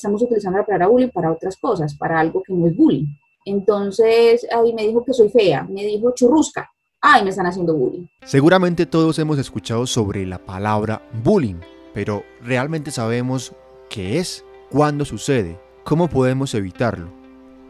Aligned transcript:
estamos 0.00 0.22
utilizando 0.22 0.58
la 0.58 0.66
palabra 0.66 0.88
bullying 0.88 1.08
para 1.08 1.30
otras 1.30 1.56
cosas, 1.56 1.94
para 1.94 2.18
algo 2.18 2.42
que 2.42 2.52
no 2.52 2.66
es 2.66 2.76
bullying. 2.76 3.06
Entonces, 3.44 4.46
ahí 4.52 4.72
me 4.72 4.86
dijo 4.86 5.04
que 5.04 5.12
soy 5.12 5.28
fea, 5.28 5.64
me 5.64 5.84
dijo 5.84 6.12
churrusca. 6.14 6.70
Ay, 7.00 7.24
me 7.24 7.30
están 7.30 7.46
haciendo 7.46 7.74
bullying. 7.74 8.06
Seguramente 8.24 8.84
todos 8.84 9.18
hemos 9.18 9.38
escuchado 9.38 9.86
sobre 9.86 10.26
la 10.26 10.38
palabra 10.38 11.02
bullying, 11.24 11.60
pero 11.94 12.24
¿realmente 12.42 12.90
sabemos 12.90 13.54
qué 13.88 14.18
es? 14.18 14.44
¿Cuándo 14.70 15.04
sucede? 15.04 15.58
¿Cómo 15.84 16.08
podemos 16.08 16.54
evitarlo? 16.54 17.08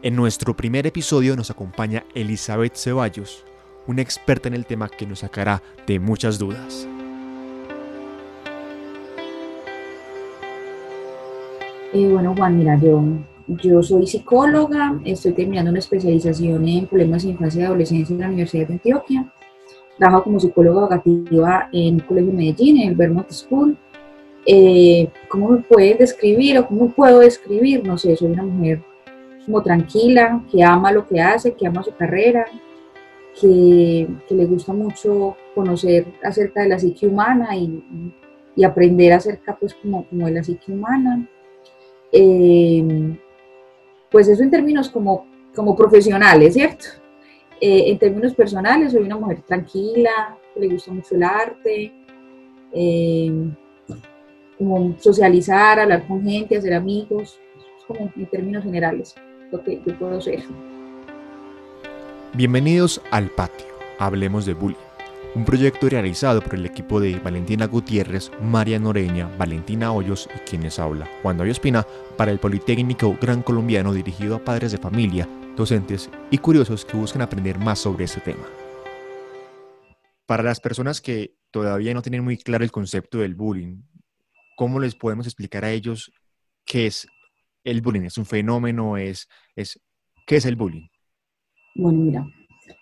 En 0.01 0.15
nuestro 0.15 0.55
primer 0.55 0.87
episodio 0.87 1.35
nos 1.35 1.51
acompaña 1.51 2.05
Elizabeth 2.13 2.75
Ceballos, 2.75 3.45
una 3.87 4.01
experta 4.01 4.47
en 4.47 4.55
el 4.55 4.65
tema 4.65 4.89
que 4.89 5.05
nos 5.05 5.19
sacará 5.19 5.61
de 5.87 5.99
muchas 5.99 6.37
dudas. 6.37 6.87
Eh, 11.93 12.07
bueno, 12.07 12.33
Juan, 12.37 12.57
mira, 12.57 12.79
yo, 12.79 13.83
soy 13.83 14.07
psicóloga, 14.07 14.97
estoy 15.03 15.33
terminando 15.33 15.71
una 15.71 15.79
especialización 15.79 16.65
en 16.65 16.87
problemas 16.87 17.23
de 17.23 17.31
infancia 17.31 17.63
y 17.63 17.65
adolescencia 17.65 18.13
en 18.13 18.21
la 18.21 18.27
Universidad 18.27 18.67
de 18.67 18.73
Antioquia. 18.75 19.33
Trabajo 19.97 20.23
como 20.23 20.39
psicóloga 20.39 20.95
educativa 20.95 21.67
en 21.73 21.95
el 21.95 22.05
Colegio 22.05 22.31
de 22.31 22.37
Medellín, 22.37 22.77
en 22.77 22.89
el 22.89 22.95
Vermont 22.95 23.29
School. 23.29 23.77
Eh, 24.45 25.09
¿Cómo 25.27 25.49
me 25.49 25.57
puedes 25.57 25.97
describir 25.97 26.59
o 26.59 26.67
cómo 26.67 26.91
puedo 26.91 27.19
describir? 27.19 27.85
No 27.85 27.97
sé, 27.97 28.15
soy 28.15 28.31
una 28.31 28.43
mujer 28.43 28.81
como 29.45 29.61
tranquila, 29.61 30.41
que 30.49 30.63
ama 30.63 30.93
lo 30.93 31.05
que 31.05 31.19
hace, 31.19 31.53
que 31.53 31.67
ama 31.67 31.83
su 31.83 31.93
carrera, 31.93 32.45
que, 33.39 34.07
le 34.29 34.45
gusta 34.45 34.71
mucho 34.71 35.35
conocer 35.53 36.05
acerca 36.23 36.61
de 36.61 36.69
la 36.69 36.79
psique 36.79 37.05
humana 37.05 37.55
y, 37.57 37.83
aprender 38.63 39.11
acerca 39.11 39.57
pues 39.59 39.73
como 39.73 40.05
de 40.11 40.31
la 40.31 40.43
psique 40.43 40.71
humana 40.71 41.27
eh, 42.11 43.17
pues 44.09 44.27
eso 44.27 44.43
en 44.43 44.51
términos 44.51 44.89
como, 44.89 45.25
como 45.55 45.75
profesionales, 45.75 46.53
¿cierto? 46.53 46.85
Eh, 47.59 47.91
en 47.91 47.99
términos 47.99 48.33
personales, 48.33 48.91
soy 48.91 49.03
una 49.03 49.17
mujer 49.17 49.41
tranquila, 49.43 50.37
le 50.55 50.67
gusta 50.67 50.91
mucho 50.91 51.15
el 51.15 51.23
arte, 51.23 51.93
eh, 52.73 53.31
como 54.57 54.95
socializar, 54.99 55.79
hablar 55.79 56.07
con 56.07 56.23
gente, 56.23 56.57
hacer 56.57 56.73
amigos, 56.73 57.39
como 57.87 58.11
en 58.15 58.25
términos 58.27 58.63
generales, 58.63 59.15
lo 59.51 59.63
que 59.63 59.81
yo 59.85 59.97
puedo 59.97 60.19
ser. 60.19 60.43
Bienvenidos 62.33 63.01
al 63.11 63.29
patio, 63.29 63.67
hablemos 63.99 64.45
de 64.45 64.53
bullying 64.53 64.90
un 65.33 65.45
proyecto 65.45 65.87
realizado 65.87 66.41
por 66.41 66.55
el 66.55 66.65
equipo 66.65 66.99
de 66.99 67.17
Valentina 67.19 67.65
Gutiérrez, 67.65 68.31
María 68.41 68.79
Noreña, 68.79 69.29
Valentina 69.37 69.93
Hoyos 69.93 70.29
y 70.35 70.39
quienes 70.39 70.77
habla, 70.77 71.09
Juan 71.21 71.37
David 71.37 71.51
Espina, 71.51 71.85
para 72.17 72.31
el 72.31 72.39
Politécnico 72.39 73.17
Gran 73.19 73.41
Colombiano 73.41 73.93
dirigido 73.93 74.35
a 74.35 74.43
padres 74.43 74.73
de 74.73 74.77
familia, 74.77 75.29
docentes 75.55 76.09
y 76.31 76.37
curiosos 76.37 76.83
que 76.83 76.97
buscan 76.97 77.21
aprender 77.21 77.57
más 77.59 77.79
sobre 77.79 78.05
este 78.05 78.19
tema. 78.19 78.43
Para 80.25 80.43
las 80.43 80.59
personas 80.59 80.99
que 80.99 81.33
todavía 81.49 81.93
no 81.93 82.01
tienen 82.01 82.23
muy 82.23 82.37
claro 82.37 82.63
el 82.63 82.71
concepto 82.71 83.19
del 83.19 83.35
bullying, 83.35 83.83
¿cómo 84.57 84.79
les 84.79 84.95
podemos 84.95 85.27
explicar 85.27 85.63
a 85.63 85.71
ellos 85.71 86.11
qué 86.65 86.87
es 86.87 87.07
el 87.63 87.81
bullying? 87.81 88.01
¿Es 88.01 88.17
un 88.17 88.25
fenómeno? 88.25 88.97
¿Es, 88.97 89.29
es, 89.55 89.79
¿Qué 90.27 90.37
es 90.37 90.45
el 90.45 90.57
bullying? 90.57 90.87
Bueno, 91.75 91.99
mira, 91.99 92.25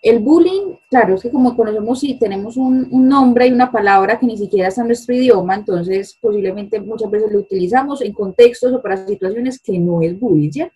el 0.02 0.18
bullying, 0.18 0.76
claro, 0.88 1.14
es 1.14 1.22
que 1.22 1.30
como 1.30 1.56
conocemos 1.56 2.02
y 2.04 2.18
tenemos 2.18 2.56
un, 2.56 2.88
nombre 2.90 3.46
y 3.46 3.52
una 3.52 3.70
palabra 3.70 4.18
que 4.18 4.26
ni 4.26 4.36
siquiera 4.36 4.68
está 4.68 4.82
en 4.82 4.88
nuestro 4.88 5.14
idioma, 5.14 5.54
entonces 5.54 6.16
posiblemente 6.20 6.80
muchas 6.80 7.10
veces 7.10 7.32
lo 7.32 7.40
utilizamos 7.40 8.02
en 8.02 8.12
contextos 8.12 8.72
o 8.72 8.82
para 8.82 9.06
situaciones 9.06 9.60
que 9.60 9.78
no 9.78 10.02
es 10.02 10.18
bullying, 10.18 10.50
¿cierto? 10.50 10.74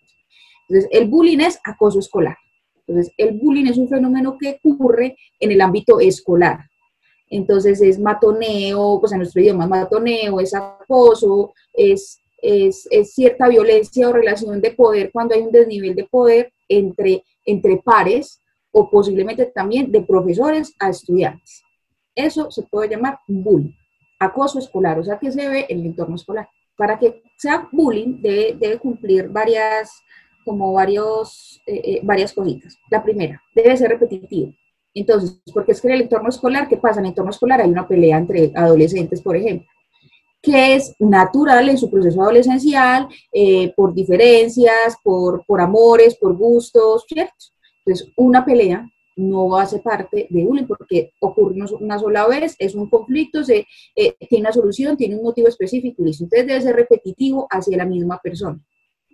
Entonces, 0.67 0.89
el 0.91 1.07
bullying 1.07 1.39
es 1.39 1.59
acoso 1.63 1.99
escolar. 1.99 2.37
Entonces, 2.87 3.13
el 3.17 3.37
bullying 3.37 3.67
es 3.67 3.77
un 3.77 3.87
fenómeno 3.87 4.37
que 4.39 4.59
ocurre 4.63 5.15
en 5.39 5.51
el 5.51 5.61
ámbito 5.61 5.99
escolar. 5.99 6.59
Entonces, 7.29 7.81
es 7.81 7.99
matoneo, 7.99 8.99
pues 8.99 9.11
en 9.11 9.19
nuestro 9.19 9.41
idioma 9.41 9.65
es 9.65 9.69
matoneo, 9.69 10.39
es 10.39 10.53
acoso, 10.53 11.53
es, 11.73 12.19
es, 12.41 12.87
es 12.89 13.13
cierta 13.13 13.47
violencia 13.47 14.09
o 14.09 14.13
relación 14.13 14.61
de 14.61 14.71
poder 14.71 15.11
cuando 15.11 15.35
hay 15.35 15.41
un 15.41 15.51
desnivel 15.51 15.95
de 15.95 16.05
poder 16.05 16.51
entre, 16.67 17.23
entre 17.45 17.77
pares 17.77 18.39
o 18.77 18.89
posiblemente 18.89 19.45
también 19.45 19.89
de 19.89 20.01
profesores 20.01 20.75
a 20.79 20.89
estudiantes. 20.89 21.63
Eso 22.13 22.51
se 22.51 22.63
puede 22.63 22.89
llamar 22.89 23.19
bullying, 23.25 23.71
acoso 24.19 24.59
escolar, 24.59 24.99
o 24.99 25.03
sea 25.03 25.17
que 25.17 25.31
se 25.31 25.47
ve 25.47 25.65
en 25.69 25.79
el 25.79 25.85
entorno 25.85 26.17
escolar. 26.17 26.49
Para 26.75 26.99
que 26.99 27.23
sea 27.37 27.69
bullying 27.71 28.21
debe, 28.21 28.77
cumplir 28.77 29.29
varias, 29.29 30.03
como 30.43 30.73
varios, 30.73 31.61
eh, 31.65 31.81
eh, 31.85 31.99
varias 32.03 32.33
cositas. 32.33 32.77
La 32.91 33.01
primera, 33.01 33.41
debe 33.55 33.77
ser 33.77 33.91
repetitivo. 33.91 34.53
Entonces, 34.93 35.41
porque 35.53 35.71
es 35.71 35.79
que 35.79 35.87
en 35.87 35.93
el 35.93 36.01
entorno 36.01 36.27
escolar, 36.27 36.67
¿qué 36.67 36.75
pasa? 36.75 36.99
En 36.99 37.05
el 37.05 37.11
entorno 37.11 37.31
escolar 37.31 37.61
hay 37.61 37.69
una 37.69 37.87
pelea 37.87 38.17
entre 38.17 38.51
adolescentes, 38.55 39.21
por 39.21 39.37
ejemplo, 39.37 39.69
que 40.41 40.75
es 40.75 40.93
natural 40.99 41.69
en 41.69 41.77
su 41.77 41.89
proceso 41.89 42.21
adolescencial, 42.21 43.07
eh, 43.31 43.71
por 43.73 43.93
diferencias, 43.93 44.97
por, 45.01 45.45
por 45.45 45.61
amores, 45.61 46.15
por 46.15 46.35
gustos, 46.35 47.05
¿cierto? 47.07 47.54
Entonces, 47.85 48.11
una 48.15 48.43
pelea 48.43 48.89
no 49.15 49.57
hace 49.57 49.79
parte 49.79 50.27
de 50.29 50.43
bullying 50.43 50.65
porque 50.65 51.13
ocurre 51.21 51.55
una 51.79 51.99
sola 51.99 52.27
vez, 52.27 52.55
es 52.59 52.75
un 52.75 52.89
conflicto, 52.89 53.43
se, 53.43 53.65
eh, 53.95 54.15
tiene 54.27 54.43
una 54.43 54.51
solución, 54.51 54.97
tiene 54.97 55.15
un 55.15 55.23
motivo 55.23 55.47
específico 55.47 56.03
y 56.03 56.09
Entonces 56.09 56.47
debe 56.47 56.61
ser 56.61 56.75
repetitivo 56.75 57.47
hacia 57.49 57.77
la 57.77 57.85
misma 57.85 58.19
persona 58.21 58.59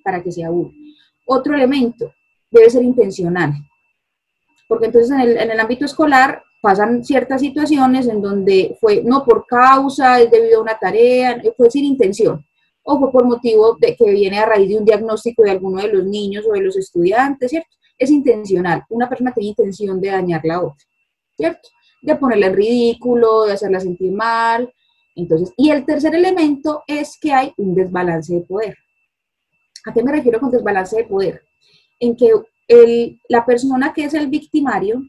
para 0.04 0.24
que 0.24 0.32
sea 0.32 0.50
bullying. 0.50 0.96
Otro 1.26 1.56
elemento, 1.56 2.12
debe 2.50 2.70
ser 2.70 2.84
intencional, 2.84 3.54
porque 4.68 4.88
entonces 4.88 5.12
en 5.12 5.52
el, 5.52 5.60
ámbito 5.60 5.86
escolar 5.86 6.44
pasan 6.62 7.04
ciertas 7.04 7.42
situaciones 7.42 8.08
en 8.08 8.22
donde 8.22 8.78
fue 8.80 9.04
no 9.04 9.24
por 9.24 9.46
causa, 9.46 10.20
es 10.20 10.32
debido 10.32 10.60
a 10.60 10.64
una 10.64 10.80
tarea, 10.80 11.42
fue 11.56 11.70
sin 11.70 11.86
intención, 11.86 12.44
o 12.84 13.00
fue 13.00 13.12
por 13.12 13.26
motivo 13.26 13.78
que 13.80 14.12
viene 14.12 14.40
a 14.40 14.46
raíz 14.46 14.70
de 14.70 14.78
un 14.78 14.86
diagnóstico 14.86 15.44
de 15.44 15.52
alguno 15.52 15.82
de 15.82 15.94
los 15.94 16.06
niños 16.06 16.46
o 16.50 16.54
de 16.54 16.62
los 16.62 16.76
estudiantes, 16.76 17.52
¿cierto? 17.52 17.70
Es 18.02 18.10
intencional. 18.10 18.84
Una 18.90 19.08
persona 19.08 19.32
tiene 19.32 19.50
intención 19.50 20.02
de 20.02 20.10
dañar 20.10 20.42
la 20.44 20.60
otra, 20.60 20.84
¿cierto? 21.38 21.70
De 22.02 22.16
ponerla 22.16 22.48
en 22.48 22.56
ridículo, 22.56 23.46
de 23.46 23.54
hacerla 23.54 23.80
sentir 23.80 24.12
mal. 24.12 24.74
Entonces, 25.16 25.54
y 25.56 25.70
el 25.70 25.86
tercer 25.86 26.16
elemento 26.16 26.84
es 26.88 27.16
que 27.22 27.32
hay 27.32 27.54
un 27.58 27.76
desbalance 27.76 28.34
de 28.34 28.42
poder. 28.42 28.76
¿A 29.86 29.94
qué 29.94 30.02
me 30.04 30.12
refiero 30.12 30.40
con 30.40 30.50
desbalance 30.50 30.98
de 30.98 31.04
poder? 31.04 31.44
En 32.00 32.16
que 32.16 32.32
la 33.30 33.46
persona 33.46 33.94
que 33.94 34.06
es 34.06 34.16
el 34.16 34.28
victimario 34.28 35.04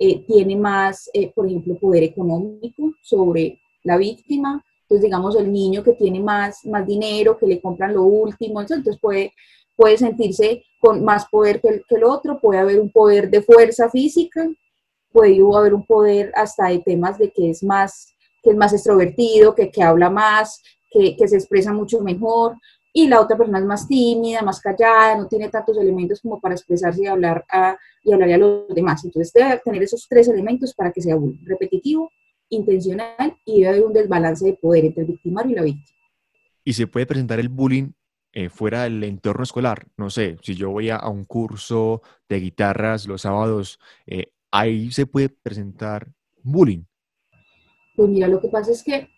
eh, 0.00 0.24
tiene 0.26 0.56
más, 0.56 1.10
eh, 1.12 1.30
por 1.34 1.46
ejemplo, 1.46 1.78
poder 1.78 2.02
económico 2.04 2.94
sobre 3.02 3.60
la 3.82 3.98
víctima. 3.98 4.64
Entonces, 4.82 5.04
digamos, 5.04 5.36
el 5.36 5.52
niño 5.52 5.82
que 5.82 5.92
tiene 5.92 6.20
más, 6.20 6.64
más 6.64 6.86
dinero, 6.86 7.36
que 7.36 7.46
le 7.46 7.60
compran 7.60 7.92
lo 7.92 8.04
último, 8.04 8.62
entonces 8.62 8.98
puede 8.98 9.34
puede 9.78 9.96
sentirse 9.96 10.64
con 10.80 11.04
más 11.04 11.28
poder 11.28 11.60
que 11.60 11.82
el, 11.88 12.04
otro, 12.04 12.40
puede 12.40 12.58
haber 12.58 12.80
un 12.80 12.90
poder 12.90 13.30
de 13.30 13.42
fuerza 13.42 13.88
física, 13.88 14.44
puede 15.12 15.38
haber 15.56 15.72
un 15.72 15.86
poder 15.86 16.32
hasta 16.34 16.66
de 16.66 16.80
temas 16.80 17.16
de 17.16 17.30
que 17.30 17.50
es 17.50 17.62
más, 17.62 18.12
que 18.42 18.50
es 18.50 18.56
más 18.56 18.72
extrovertido, 18.72 19.54
que, 19.54 19.70
que 19.70 19.80
habla 19.80 20.10
más, 20.10 20.60
que, 20.90 21.16
que, 21.16 21.28
se 21.28 21.36
expresa 21.36 21.72
mucho 21.72 22.00
mejor, 22.00 22.56
y 22.92 23.06
la 23.06 23.20
otra 23.20 23.36
persona 23.36 23.60
es 23.60 23.64
más 23.66 23.86
tímida, 23.86 24.42
más 24.42 24.60
callada, 24.60 25.16
no 25.16 25.28
tiene 25.28 25.48
tantos 25.48 25.78
elementos 25.78 26.20
como 26.22 26.40
para 26.40 26.56
expresarse 26.56 27.04
y 27.04 27.06
hablar 27.06 27.44
a, 27.48 27.78
y 28.02 28.12
hablar 28.12 28.32
a 28.32 28.38
los 28.38 28.68
demás. 28.70 29.04
Entonces 29.04 29.32
debe 29.32 29.60
tener 29.64 29.84
esos 29.84 30.08
tres 30.08 30.26
elementos 30.26 30.74
para 30.74 30.90
que 30.90 31.02
sea 31.02 31.16
repetitivo, 31.44 32.10
intencional 32.48 33.36
y 33.44 33.60
debe 33.60 33.68
haber 33.68 33.84
un 33.84 33.92
desbalance 33.92 34.44
de 34.44 34.54
poder 34.54 34.86
entre 34.86 35.02
el 35.02 35.10
victimario 35.10 35.52
y 35.52 35.54
la 35.54 35.62
víctima. 35.62 35.98
Y 36.64 36.72
se 36.72 36.88
puede 36.88 37.06
presentar 37.06 37.38
el 37.38 37.48
bullying 37.48 37.92
eh, 38.32 38.48
fuera 38.48 38.84
del 38.84 39.02
entorno 39.04 39.42
escolar. 39.42 39.86
No 39.96 40.10
sé, 40.10 40.36
si 40.42 40.54
yo 40.54 40.70
voy 40.70 40.90
a, 40.90 41.06
un 41.08 41.24
curso 41.24 42.02
de 42.28 42.40
guitarras 42.40 43.06
los 43.06 43.22
sábados, 43.22 43.78
eh, 44.06 44.32
ahí 44.50 44.90
se 44.90 45.06
puede 45.06 45.28
presentar 45.28 46.08
bullying. 46.42 46.84
Pues 47.96 48.08
mira, 48.08 48.28
lo 48.28 48.40
que 48.40 48.48
pasa 48.48 48.70
es 48.70 48.84
que, 48.84 49.08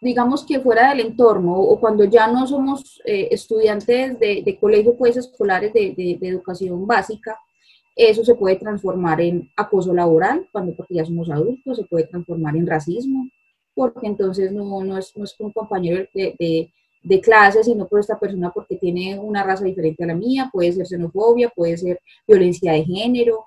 digamos 0.00 0.44
que 0.44 0.60
fuera 0.60 0.90
del 0.90 1.00
entorno 1.00 1.54
o 1.54 1.80
cuando 1.80 2.04
ya 2.04 2.26
no 2.26 2.46
somos 2.46 3.00
eh, 3.04 3.28
estudiantes 3.30 4.18
de, 4.18 4.42
de, 4.44 4.58
colegio, 4.58 4.96
pues 4.96 5.16
escolares 5.16 5.72
de, 5.72 5.94
de, 5.96 6.28
educación 6.28 6.86
básica, 6.86 7.38
eso 7.96 8.24
se 8.24 8.34
puede 8.34 8.56
transformar 8.56 9.20
en 9.20 9.50
acoso 9.56 9.92
laboral, 9.92 10.48
cuando 10.52 10.74
porque 10.76 10.94
ya 10.94 11.04
somos 11.04 11.28
adultos, 11.30 11.76
se 11.76 11.84
puede 11.84 12.06
transformar 12.06 12.56
en 12.56 12.66
racismo, 12.66 13.28
porque 13.74 14.06
entonces 14.06 14.52
no, 14.52 14.84
no, 14.84 14.96
es, 14.96 15.16
no 15.16 15.24
es 15.24 15.34
un 15.38 15.52
compañero 15.52 16.06
de, 16.14 16.72
de 17.02 17.20
clase, 17.20 17.64
sino 17.64 17.88
por 17.88 18.00
esta 18.00 18.18
persona 18.18 18.50
porque 18.50 18.76
tiene 18.76 19.18
una 19.18 19.42
raza 19.42 19.64
diferente 19.64 20.04
a 20.04 20.08
la 20.08 20.14
mía, 20.14 20.50
puede 20.52 20.72
ser 20.72 20.86
xenofobia, 20.86 21.48
puede 21.48 21.76
ser 21.76 22.00
violencia 22.26 22.72
de 22.72 22.84
género. 22.84 23.46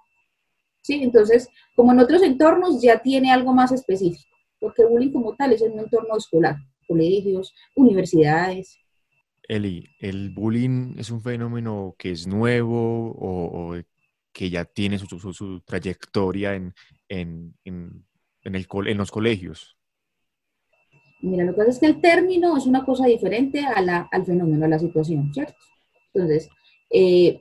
¿sí? 0.82 1.02
Entonces, 1.04 1.48
como 1.76 1.92
en 1.92 2.00
otros 2.00 2.24
entornos 2.24 2.82
ya 2.82 3.00
tiene 3.02 3.32
algo 3.32 3.54
más 3.54 3.72
específico, 3.72 4.36
porque 4.60 4.86
bullying 4.86 5.12
como 5.12 5.36
tal 5.36 5.54
es 5.54 5.62
en 5.62 5.74
un 5.74 5.80
entorno 5.80 6.18
escolar, 6.18 6.58
colegios, 6.88 7.54
universidades. 7.76 8.80
Eli, 9.48 9.88
¿el 10.00 10.32
bullying 10.32 10.96
es 10.98 11.12
un 11.12 11.22
fenómeno 11.22 11.96
que 11.98 12.12
es 12.12 12.28
nuevo 12.28 13.14
o, 13.18 13.76
que 14.32 14.50
ya 14.50 14.66
tiene 14.66 14.98
su, 14.98 15.62
trayectoria 15.64 16.56
en, 16.56 16.74
en, 17.08 17.56
en, 17.64 18.56
el, 18.56 18.68
en 18.88 18.98
los 18.98 19.12
colegios? 19.12 19.78
Mira, 21.24 21.46
lo 21.46 21.54
que 21.54 21.58
pasa 21.60 21.70
es 21.70 21.80
que 21.80 21.86
el 21.86 22.02
término 22.02 22.58
es 22.58 22.66
una 22.66 22.84
cosa 22.84 23.06
diferente 23.06 23.62
a 23.66 23.81
la, 23.81 24.10
al 24.12 24.25
fenómeno, 24.25 24.66
a 24.66 24.68
la 24.68 24.78
situación, 24.78 25.34
¿cierto? 25.34 25.56
Entonces, 26.14 26.50
eh, 26.90 27.40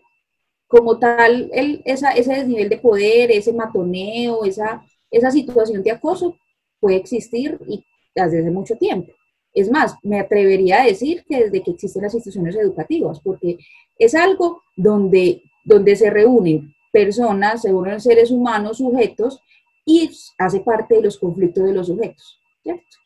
como 0.69 1.01
tal, 1.01 1.51
el, 1.53 1.83
ese 1.85 2.33
desnivel 2.33 2.69
de 2.69 2.79
poder, 2.79 3.33
ese 3.33 3.53
matoneo, 3.53 4.45
esa, 4.45 4.87
esa 5.11 5.33
situación 5.33 5.83
de 5.83 5.91
acoso 5.91 6.39
puede 6.79 6.95
existir 6.95 7.59
y 7.67 7.85
desde 8.15 8.53
mucho 8.53 8.77
tiempo. 8.77 9.13
Es 9.53 9.69
más, 9.69 9.97
me 10.05 10.21
atrevería 10.21 10.83
a 10.83 10.87
decir 10.87 11.25
que 11.29 11.45
desde 11.45 11.63
que 11.65 11.73
existen 11.73 12.03
las 12.03 12.15
instituciones 12.15 12.55
educativas, 12.55 13.21
porque 13.21 13.59
es 13.99 14.15
algo 14.15 14.63
donde, 14.77 15.43
donde 15.65 15.97
se 15.97 16.09
reúnen 16.09 16.73
personas, 16.93 17.63
se 17.63 17.75
unen 17.75 18.01
seres 18.01 18.31
humanos, 18.31 18.79
sujetos, 18.79 19.41
y 19.85 20.09
hace 20.39 20.61
parte 20.61 20.95
de 20.95 21.03
los 21.03 21.19
conflictos 21.19 21.65
de 21.65 21.73
los 21.73 21.89
sujetos, 21.89 22.39
¿cierto? 22.63 23.02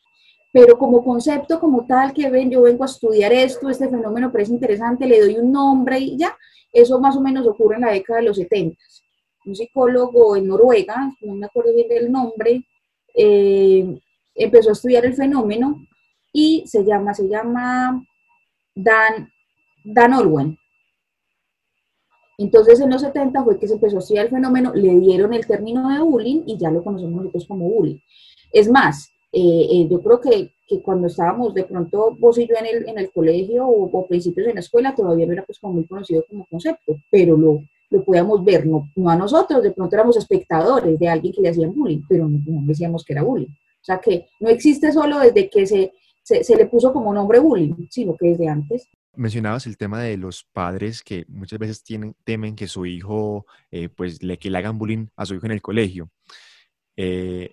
Pero 0.51 0.77
como 0.77 1.03
concepto, 1.03 1.59
como 1.59 1.85
tal, 1.85 2.13
que 2.13 2.29
ven, 2.29 2.49
yo 2.49 2.61
vengo 2.61 2.83
a 2.83 2.87
estudiar 2.87 3.33
esto, 3.33 3.69
este 3.69 3.89
fenómeno 3.89 4.31
parece 4.31 4.53
interesante, 4.53 5.05
le 5.05 5.19
doy 5.19 5.37
un 5.37 5.51
nombre 5.51 5.99
y 5.99 6.17
ya, 6.17 6.37
eso 6.71 6.99
más 6.99 7.15
o 7.17 7.21
menos 7.21 7.45
ocurre 7.47 7.75
en 7.75 7.81
la 7.81 7.91
década 7.91 8.19
de 8.19 8.25
los 8.25 8.37
70. 8.37 8.77
Un 9.45 9.55
psicólogo 9.55 10.35
en 10.35 10.47
Noruega, 10.47 11.11
no 11.21 11.35
me 11.35 11.45
acuerdo 11.45 11.73
bien 11.73 11.87
del 11.87 12.11
nombre, 12.11 12.65
eh, 13.13 13.99
empezó 14.35 14.69
a 14.69 14.73
estudiar 14.73 15.05
el 15.05 15.15
fenómeno 15.15 15.85
y 16.31 16.63
se 16.67 16.83
llama, 16.85 17.13
se 17.13 17.27
llama 17.27 18.05
Dan, 18.75 19.31
Dan 19.83 20.13
Orwen. 20.13 20.57
Entonces 22.37 22.79
en 22.79 22.91
los 22.91 23.01
70 23.01 23.43
fue 23.43 23.57
que 23.57 23.67
se 23.67 23.73
empezó 23.73 23.95
a 23.95 23.99
estudiar 23.99 24.25
el 24.25 24.31
fenómeno, 24.31 24.71
le 24.73 24.99
dieron 24.99 25.33
el 25.33 25.47
término 25.47 25.89
de 25.89 25.99
bullying 25.99 26.43
y 26.45 26.57
ya 26.57 26.69
lo 26.69 26.83
conocemos 26.83 27.23
nosotros 27.23 27.47
como 27.47 27.67
bullying. 27.67 27.99
Es 28.51 28.69
más, 28.69 29.11
eh, 29.31 29.67
eh, 29.71 29.87
yo 29.89 30.01
creo 30.01 30.21
que, 30.21 30.53
que, 30.67 30.81
cuando 30.81 31.07
estábamos 31.07 31.53
de 31.53 31.65
pronto 31.65 32.15
vos 32.17 32.37
y 32.37 32.47
yo 32.47 32.55
en 32.59 32.65
el, 32.65 32.89
en 32.89 32.97
el 32.97 33.11
colegio 33.11 33.67
o, 33.67 34.07
principios 34.07 34.47
en 34.47 34.55
la 34.55 34.61
escuela 34.61 34.95
todavía 34.95 35.25
no 35.25 35.33
era 35.33 35.45
pues 35.45 35.59
como 35.59 35.73
muy 35.73 35.85
conocido 35.85 36.23
como 36.29 36.45
concepto, 36.49 36.95
pero 37.11 37.35
lo, 37.35 37.61
lo 37.89 38.03
podíamos 38.05 38.43
ver, 38.45 38.65
no, 38.65 38.89
no, 38.95 39.09
a 39.09 39.15
nosotros, 39.15 39.61
de 39.63 39.71
pronto 39.71 39.95
éramos 39.95 40.17
espectadores 40.17 40.97
de 40.97 41.09
alguien 41.09 41.33
que 41.33 41.41
le 41.41 41.49
hacían 41.49 41.73
bullying, 41.73 42.01
pero 42.07 42.27
no, 42.29 42.39
no 42.45 42.61
decíamos 42.65 43.03
que 43.03 43.13
era 43.13 43.23
bullying. 43.23 43.49
O 43.49 43.85
sea 43.87 43.99
que 43.99 44.27
no 44.39 44.49
existe 44.49 44.91
solo 44.91 45.19
desde 45.19 45.49
que 45.49 45.65
se, 45.65 45.93
se, 46.23 46.43
se, 46.43 46.55
le 46.55 46.65
puso 46.65 46.91
como 46.93 47.13
nombre 47.13 47.39
bullying, 47.39 47.87
sino 47.89 48.15
que 48.15 48.29
desde 48.29 48.47
antes. 48.47 48.89
Mencionabas 49.15 49.65
el 49.67 49.77
tema 49.77 50.01
de 50.01 50.17
los 50.17 50.43
padres 50.43 51.03
que 51.03 51.25
muchas 51.27 51.59
veces 51.59 51.83
tienen, 51.83 52.15
temen 52.23 52.55
que 52.55 52.67
su 52.67 52.85
hijo, 52.85 53.45
eh, 53.71 53.89
pues, 53.89 54.21
le, 54.23 54.37
que 54.37 54.49
le 54.49 54.57
hagan 54.57 54.77
bullying 54.77 55.07
a 55.15 55.25
su 55.25 55.35
hijo 55.35 55.45
en 55.45 55.53
el 55.53 55.61
colegio. 55.61 56.09
Eh, 56.97 57.51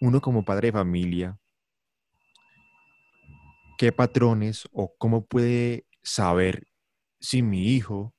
uno 0.00 0.20
como 0.20 0.44
padre 0.44 0.68
de 0.68 0.72
familia, 0.72 1.38
¿qué 3.78 3.92
patrones 3.92 4.68
o 4.72 4.94
cómo 4.96 5.24
puede 5.24 5.84
saber 6.02 6.66
si 7.20 7.42
mi 7.42 7.68
hijo 7.68 8.14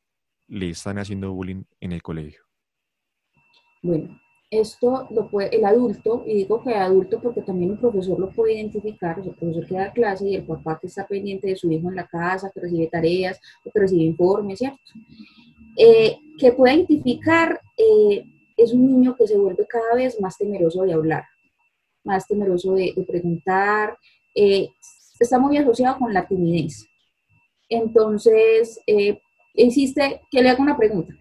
le 0.47 0.69
están 0.69 0.99
haciendo 0.99 1.33
bullying 1.33 1.63
en 1.79 1.91
el 1.91 2.03
colegio? 2.03 2.43
Bueno, 3.81 4.19
esto 4.51 5.07
lo 5.09 5.29
puede 5.31 5.55
el 5.55 5.65
adulto, 5.65 6.23
y 6.27 6.35
digo 6.35 6.61
que 6.61 6.75
adulto 6.75 7.19
porque 7.19 7.41
también 7.41 7.71
un 7.71 7.79
profesor 7.79 8.19
lo 8.19 8.29
puede 8.29 8.53
identificar, 8.53 9.17
el 9.17 9.33
profesor 9.33 9.65
que 9.65 9.75
da 9.75 9.91
clase 9.91 10.29
y 10.29 10.35
el 10.35 10.45
papá 10.45 10.77
que 10.79 10.87
está 10.87 11.07
pendiente 11.07 11.47
de 11.47 11.55
su 11.55 11.71
hijo 11.71 11.89
en 11.89 11.95
la 11.95 12.05
casa, 12.05 12.51
que 12.53 12.59
recibe 12.59 12.87
tareas, 12.87 13.39
que 13.63 13.71
recibe 13.73 14.03
informes, 14.03 14.59
¿cierto? 14.59 14.77
Eh, 15.77 16.17
que 16.37 16.51
puede 16.51 16.75
identificar 16.75 17.59
eh, 17.77 18.23
es 18.55 18.73
un 18.73 18.85
niño 18.85 19.15
que 19.15 19.25
se 19.25 19.37
vuelve 19.37 19.65
cada 19.67 19.95
vez 19.95 20.19
más 20.19 20.37
temeroso 20.37 20.83
de 20.83 20.93
hablar 20.93 21.23
más 22.03 22.27
temeroso 22.27 22.73
de, 22.73 22.93
preguntar, 23.07 23.97
eh, 24.35 24.69
está 25.19 25.39
muy 25.39 25.57
asociado 25.57 25.97
con 25.99 26.13
la 26.13 26.27
timidez. 26.27 26.85
Entonces, 27.69 28.79
eh, 28.87 29.19
insiste 29.55 30.21
que 30.29 30.41
le 30.41 30.49
haga 30.49 30.61
una 30.61 30.77
pregunta. 30.77 31.13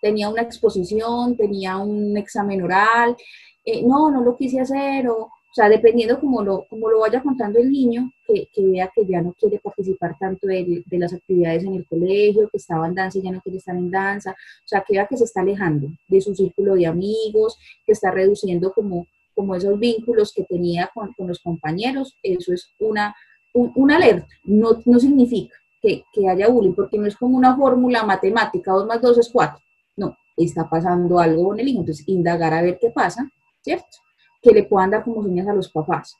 tenía 0.00 0.28
una 0.28 0.42
exposición, 0.42 1.36
tenía 1.36 1.76
un 1.76 2.16
examen 2.16 2.62
oral, 2.62 3.16
eh, 3.64 3.82
no, 3.84 4.10
no 4.10 4.22
lo 4.22 4.36
quise 4.36 4.60
hacer, 4.60 5.08
o, 5.08 5.30
o 5.52 5.54
sea, 5.54 5.68
dependiendo 5.68 6.18
como 6.18 6.42
lo, 6.42 6.64
como 6.68 6.88
lo 6.88 7.00
vaya 7.00 7.22
contando 7.22 7.58
el 7.58 7.70
niño, 7.70 8.10
que, 8.26 8.48
vea 8.56 8.90
que 8.94 9.04
ya 9.04 9.20
no 9.20 9.34
quiere 9.34 9.58
participar 9.58 10.16
tanto 10.18 10.46
de, 10.46 10.82
de, 10.86 10.98
las 10.98 11.12
actividades 11.12 11.62
en 11.64 11.74
el 11.74 11.86
colegio, 11.86 12.48
que 12.48 12.56
estaba 12.56 12.88
en 12.88 12.94
danza 12.94 13.18
y 13.18 13.22
ya 13.22 13.32
no 13.32 13.42
quiere 13.42 13.58
estar 13.58 13.76
en 13.76 13.90
danza, 13.90 14.30
o 14.30 14.66
sea, 14.68 14.82
que 14.82 14.94
vea 14.94 15.06
que 15.06 15.18
se 15.18 15.24
está 15.24 15.42
alejando 15.42 15.88
de 16.08 16.20
su 16.22 16.34
círculo 16.34 16.74
de 16.74 16.86
amigos, 16.86 17.58
que 17.84 17.92
está 17.92 18.10
reduciendo 18.10 18.72
como 18.72 19.06
como 19.34 19.54
esos 19.54 19.78
vínculos 19.78 20.32
que 20.34 20.44
tenía 20.44 20.90
con, 20.94 21.12
los 21.26 21.40
compañeros, 21.40 22.16
eso 22.22 22.52
es 22.52 22.70
una, 22.78 23.14
un, 23.54 23.90
alerta, 23.90 24.26
no, 24.44 24.78
no 24.84 24.98
significa 24.98 25.54
que, 25.80 26.04
que, 26.12 26.28
haya 26.28 26.48
bullying, 26.48 26.74
porque 26.74 26.98
no 26.98 27.06
es 27.06 27.16
como 27.16 27.36
una 27.36 27.56
fórmula 27.56 28.04
matemática, 28.04 28.72
2 28.72 28.86
más 28.86 29.00
2 29.00 29.18
es 29.18 29.30
4, 29.32 29.58
no, 29.96 30.16
está 30.36 30.68
pasando 30.68 31.18
algo 31.18 31.48
con 31.48 31.60
el 31.60 31.68
hijo, 31.68 31.80
entonces 31.80 32.08
indagar 32.08 32.54
a 32.54 32.62
ver 32.62 32.78
qué 32.80 32.90
pasa, 32.90 33.28
¿cierto? 33.62 33.98
Que 34.40 34.52
le 34.52 34.64
puedan 34.64 34.90
dar 34.90 35.04
como 35.04 35.22
señas 35.22 35.48
a 35.48 35.54
los 35.54 35.70
papás. 35.70 36.16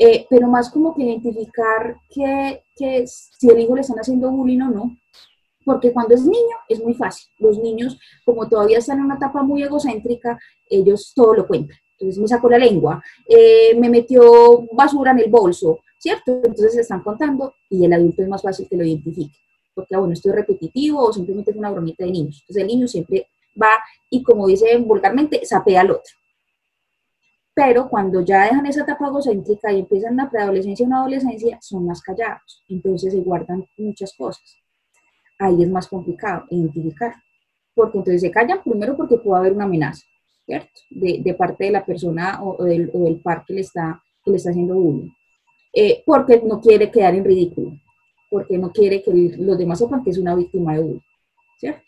Eh, 0.00 0.26
pero 0.30 0.46
más 0.46 0.70
como 0.70 0.94
que 0.94 1.02
identificar 1.02 1.96
que, 2.08 2.62
que 2.76 3.04
si 3.06 3.48
el 3.48 3.58
hijo 3.58 3.74
le 3.74 3.80
están 3.80 3.98
haciendo 3.98 4.30
bullying 4.30 4.60
o 4.60 4.70
no, 4.70 4.96
porque 5.64 5.92
cuando 5.92 6.14
es 6.14 6.22
niño 6.22 6.56
es 6.68 6.82
muy 6.82 6.94
fácil. 6.94 7.28
Los 7.38 7.58
niños, 7.58 7.98
como 8.24 8.48
todavía 8.48 8.78
están 8.78 8.98
en 8.98 9.06
una 9.06 9.16
etapa 9.16 9.42
muy 9.42 9.62
egocéntrica, 9.62 10.38
ellos 10.70 11.12
todo 11.14 11.34
lo 11.34 11.46
cuentan 11.46 11.76
entonces 11.98 12.20
me 12.20 12.28
sacó 12.28 12.48
la 12.48 12.58
lengua, 12.58 13.02
eh, 13.26 13.74
me 13.76 13.90
metió 13.90 14.66
basura 14.72 15.10
en 15.10 15.18
el 15.18 15.30
bolso, 15.30 15.80
¿cierto? 15.98 16.36
Entonces 16.36 16.74
se 16.74 16.80
están 16.82 17.02
contando 17.02 17.54
y 17.68 17.84
el 17.84 17.92
adulto 17.92 18.22
es 18.22 18.28
más 18.28 18.42
fácil 18.42 18.68
que 18.68 18.76
lo 18.76 18.84
identifique, 18.84 19.36
porque, 19.74 19.96
ah, 19.96 19.98
bueno, 19.98 20.12
esto 20.12 20.28
es 20.28 20.36
repetitivo 20.36 21.02
o 21.02 21.12
simplemente 21.12 21.50
es 21.50 21.56
una 21.56 21.70
bromita 21.70 22.04
de 22.04 22.12
niños. 22.12 22.40
Entonces 22.42 22.62
el 22.62 22.68
niño 22.68 22.86
siempre 22.86 23.26
va 23.60 23.70
y, 24.08 24.22
como 24.22 24.46
dicen 24.46 24.86
vulgarmente, 24.86 25.44
sapea 25.44 25.80
al 25.80 25.90
otro. 25.90 26.14
Pero 27.52 27.88
cuando 27.88 28.20
ya 28.20 28.44
dejan 28.44 28.66
esa 28.66 28.82
etapa 28.82 29.08
egocéntrica 29.08 29.72
y 29.72 29.80
empiezan 29.80 30.16
la 30.16 30.30
preadolescencia 30.30 30.84
y 30.84 30.86
una 30.86 31.00
adolescencia, 31.00 31.58
son 31.60 31.86
más 31.86 32.00
callados, 32.00 32.62
entonces 32.68 33.12
se 33.12 33.20
guardan 33.20 33.66
muchas 33.76 34.14
cosas. 34.16 34.56
Ahí 35.40 35.64
es 35.64 35.68
más 35.68 35.88
complicado 35.88 36.44
identificar, 36.50 37.14
porque 37.74 37.98
entonces 37.98 38.20
se 38.20 38.30
callan 38.30 38.62
primero 38.62 38.96
porque 38.96 39.16
puede 39.16 39.40
haber 39.40 39.52
una 39.54 39.64
amenaza 39.64 40.04
de, 40.90 41.34
parte 41.34 41.64
de 41.64 41.70
la 41.70 41.84
persona 41.84 42.42
o, 42.42 42.64
del, 42.64 43.20
par 43.22 43.44
que 43.46 43.54
le 43.54 43.60
está, 43.60 44.02
le 44.24 44.36
está 44.36 44.50
haciendo 44.50 44.74
bullying. 44.74 45.10
Eh, 45.72 46.02
porque 46.06 46.42
no 46.44 46.60
quiere 46.60 46.90
quedar 46.90 47.14
en 47.14 47.24
ridículo, 47.24 47.72
porque 48.30 48.56
no 48.56 48.70
quiere 48.70 49.02
que 49.02 49.12
los 49.38 49.58
demás 49.58 49.78
sepan 49.78 50.02
que 50.02 50.10
es 50.10 50.18
una 50.18 50.34
víctima 50.34 50.74
de 50.74 50.82
bullying, 50.82 51.00
¿cierto? 51.58 51.82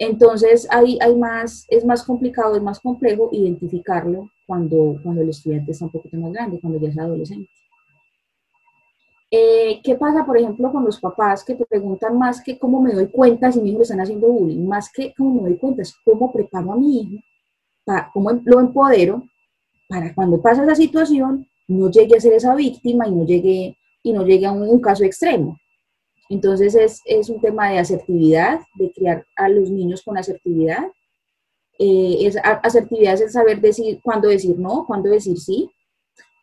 Entonces, 0.00 0.68
hay, 0.70 0.98
hay 1.00 1.16
más, 1.16 1.66
es 1.68 1.84
más 1.84 2.04
complicado, 2.04 2.54
es 2.54 2.62
más 2.62 2.78
complejo 2.78 3.30
identificarlo 3.32 4.30
cuando, 4.46 4.96
cuando 5.02 5.22
el 5.22 5.30
estudiante 5.30 5.72
está 5.72 5.86
un 5.86 5.90
poquito 5.90 6.16
más 6.18 6.32
grande, 6.32 6.60
cuando 6.60 6.78
ya 6.78 6.88
es 6.88 6.98
adolescente. 6.98 7.50
Eh, 9.30 9.80
¿Qué 9.82 9.96
pasa, 9.96 10.24
por 10.24 10.38
ejemplo, 10.38 10.70
con 10.72 10.84
los 10.84 11.00
papás 11.00 11.44
que 11.44 11.54
te 11.54 11.66
preguntan 11.66 12.16
más 12.16 12.40
que 12.42 12.58
cómo 12.58 12.80
me 12.80 12.94
doy 12.94 13.08
cuenta 13.08 13.50
si 13.50 13.60
mi 13.60 13.70
hijo 13.70 13.78
le 13.78 13.82
están 13.82 14.00
haciendo 14.00 14.28
bullying? 14.28 14.66
Más 14.66 14.90
que 14.90 15.12
cómo 15.16 15.42
me 15.42 15.50
doy 15.50 15.58
cuenta, 15.58 15.82
es 15.82 15.94
cómo 16.04 16.32
preparo 16.32 16.72
a 16.72 16.76
mi 16.76 17.00
hijo 17.00 17.22
cómo 18.12 18.30
lo 18.44 18.60
empodero 18.60 19.22
para 19.88 20.14
cuando 20.14 20.40
pasa 20.40 20.62
esa 20.62 20.74
situación 20.74 21.48
no 21.68 21.90
llegue 21.90 22.16
a 22.16 22.20
ser 22.20 22.32
esa 22.32 22.54
víctima 22.54 23.06
y 23.06 23.12
no 23.12 23.24
llegue, 23.24 23.76
y 24.02 24.12
no 24.12 24.24
llegue 24.24 24.46
a 24.46 24.52
un, 24.52 24.80
caso 24.80 25.04
extremo. 25.04 25.58
Entonces 26.30 26.74
es, 26.74 27.00
es, 27.04 27.28
un 27.28 27.40
tema 27.40 27.70
de 27.70 27.78
asertividad, 27.78 28.60
de 28.74 28.92
criar 28.92 29.26
a 29.36 29.48
los 29.48 29.70
niños 29.70 30.02
con 30.02 30.16
asertividad. 30.16 30.84
Eh, 31.78 32.26
es, 32.26 32.36
asertividad 32.42 33.14
es 33.14 33.32
saber 33.32 33.60
decir 33.60 34.00
cuándo 34.02 34.28
decir 34.28 34.58
no, 34.58 34.84
cuándo 34.86 35.10
decir 35.10 35.38
sí, 35.38 35.70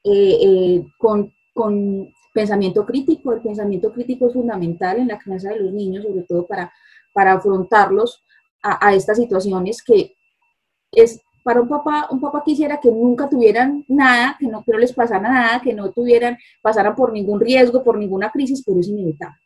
eh, 0.04 0.38
eh, 0.42 0.86
con, 0.98 1.34
con, 1.54 2.14
pensamiento 2.34 2.86
crítico. 2.86 3.32
El 3.32 3.42
pensamiento 3.42 3.92
crítico 3.92 4.28
es 4.28 4.34
fundamental 4.34 5.00
en 5.00 5.08
la 5.08 5.18
crianza 5.18 5.50
de 5.50 5.60
los 5.60 5.72
niños, 5.72 6.04
sobre 6.04 6.24
todo 6.24 6.46
para, 6.46 6.72
para 7.14 7.34
afrontarlos 7.34 8.24
a, 8.62 8.88
a 8.88 8.94
estas 8.94 9.18
situaciones 9.18 9.82
que 9.82 10.16
es 10.92 11.22
para 11.46 11.62
un 11.62 11.68
papá, 11.68 12.08
un 12.10 12.20
papá 12.20 12.42
quisiera 12.44 12.80
que 12.80 12.90
nunca 12.90 13.30
tuvieran 13.30 13.86
nada, 13.88 14.36
que 14.40 14.48
no, 14.48 14.64
que 14.64 14.76
les 14.80 14.92
pasara 14.92 15.30
nada, 15.30 15.62
que 15.62 15.76
no 15.76 15.92
tuvieran, 15.92 16.36
pasaran 16.60 16.96
por 16.96 17.14
ningún 17.14 17.40
riesgo, 17.40 17.84
por 17.84 18.00
ninguna 18.00 18.32
crisis, 18.32 18.64
pero 18.66 18.80
es 18.80 18.88
inevitable, 18.88 19.38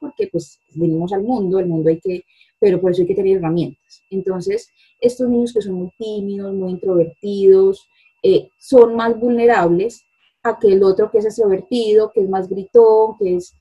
porque 0.00 0.26
pues 0.32 0.58
venimos 0.74 1.12
al 1.12 1.22
mundo, 1.22 1.60
el 1.60 1.66
mundo 1.66 1.90
hay 1.90 2.00
que, 2.00 2.24
pero 2.58 2.80
por 2.80 2.90
eso 2.90 3.02
hay 3.02 3.06
que 3.06 3.14
tener 3.14 3.36
herramientas. 3.36 4.02
Entonces, 4.10 4.68
estos 5.00 5.28
niños 5.28 5.52
que 5.52 5.62
son 5.62 5.74
muy 5.74 5.92
tímidos, 5.96 6.52
muy 6.52 6.72
introvertidos, 6.72 7.86
eh, 8.24 8.48
son 8.58 8.96
más 8.96 9.16
vulnerables 9.16 10.02
a 10.42 10.58
que 10.58 10.72
el 10.72 10.82
otro 10.82 11.08
que 11.12 11.18
es 11.18 11.26
extrovertido, 11.26 12.10
que 12.12 12.22
es 12.22 12.28
más 12.28 12.48
gritón, 12.48 13.16
que 13.16 13.36
es 13.36 13.54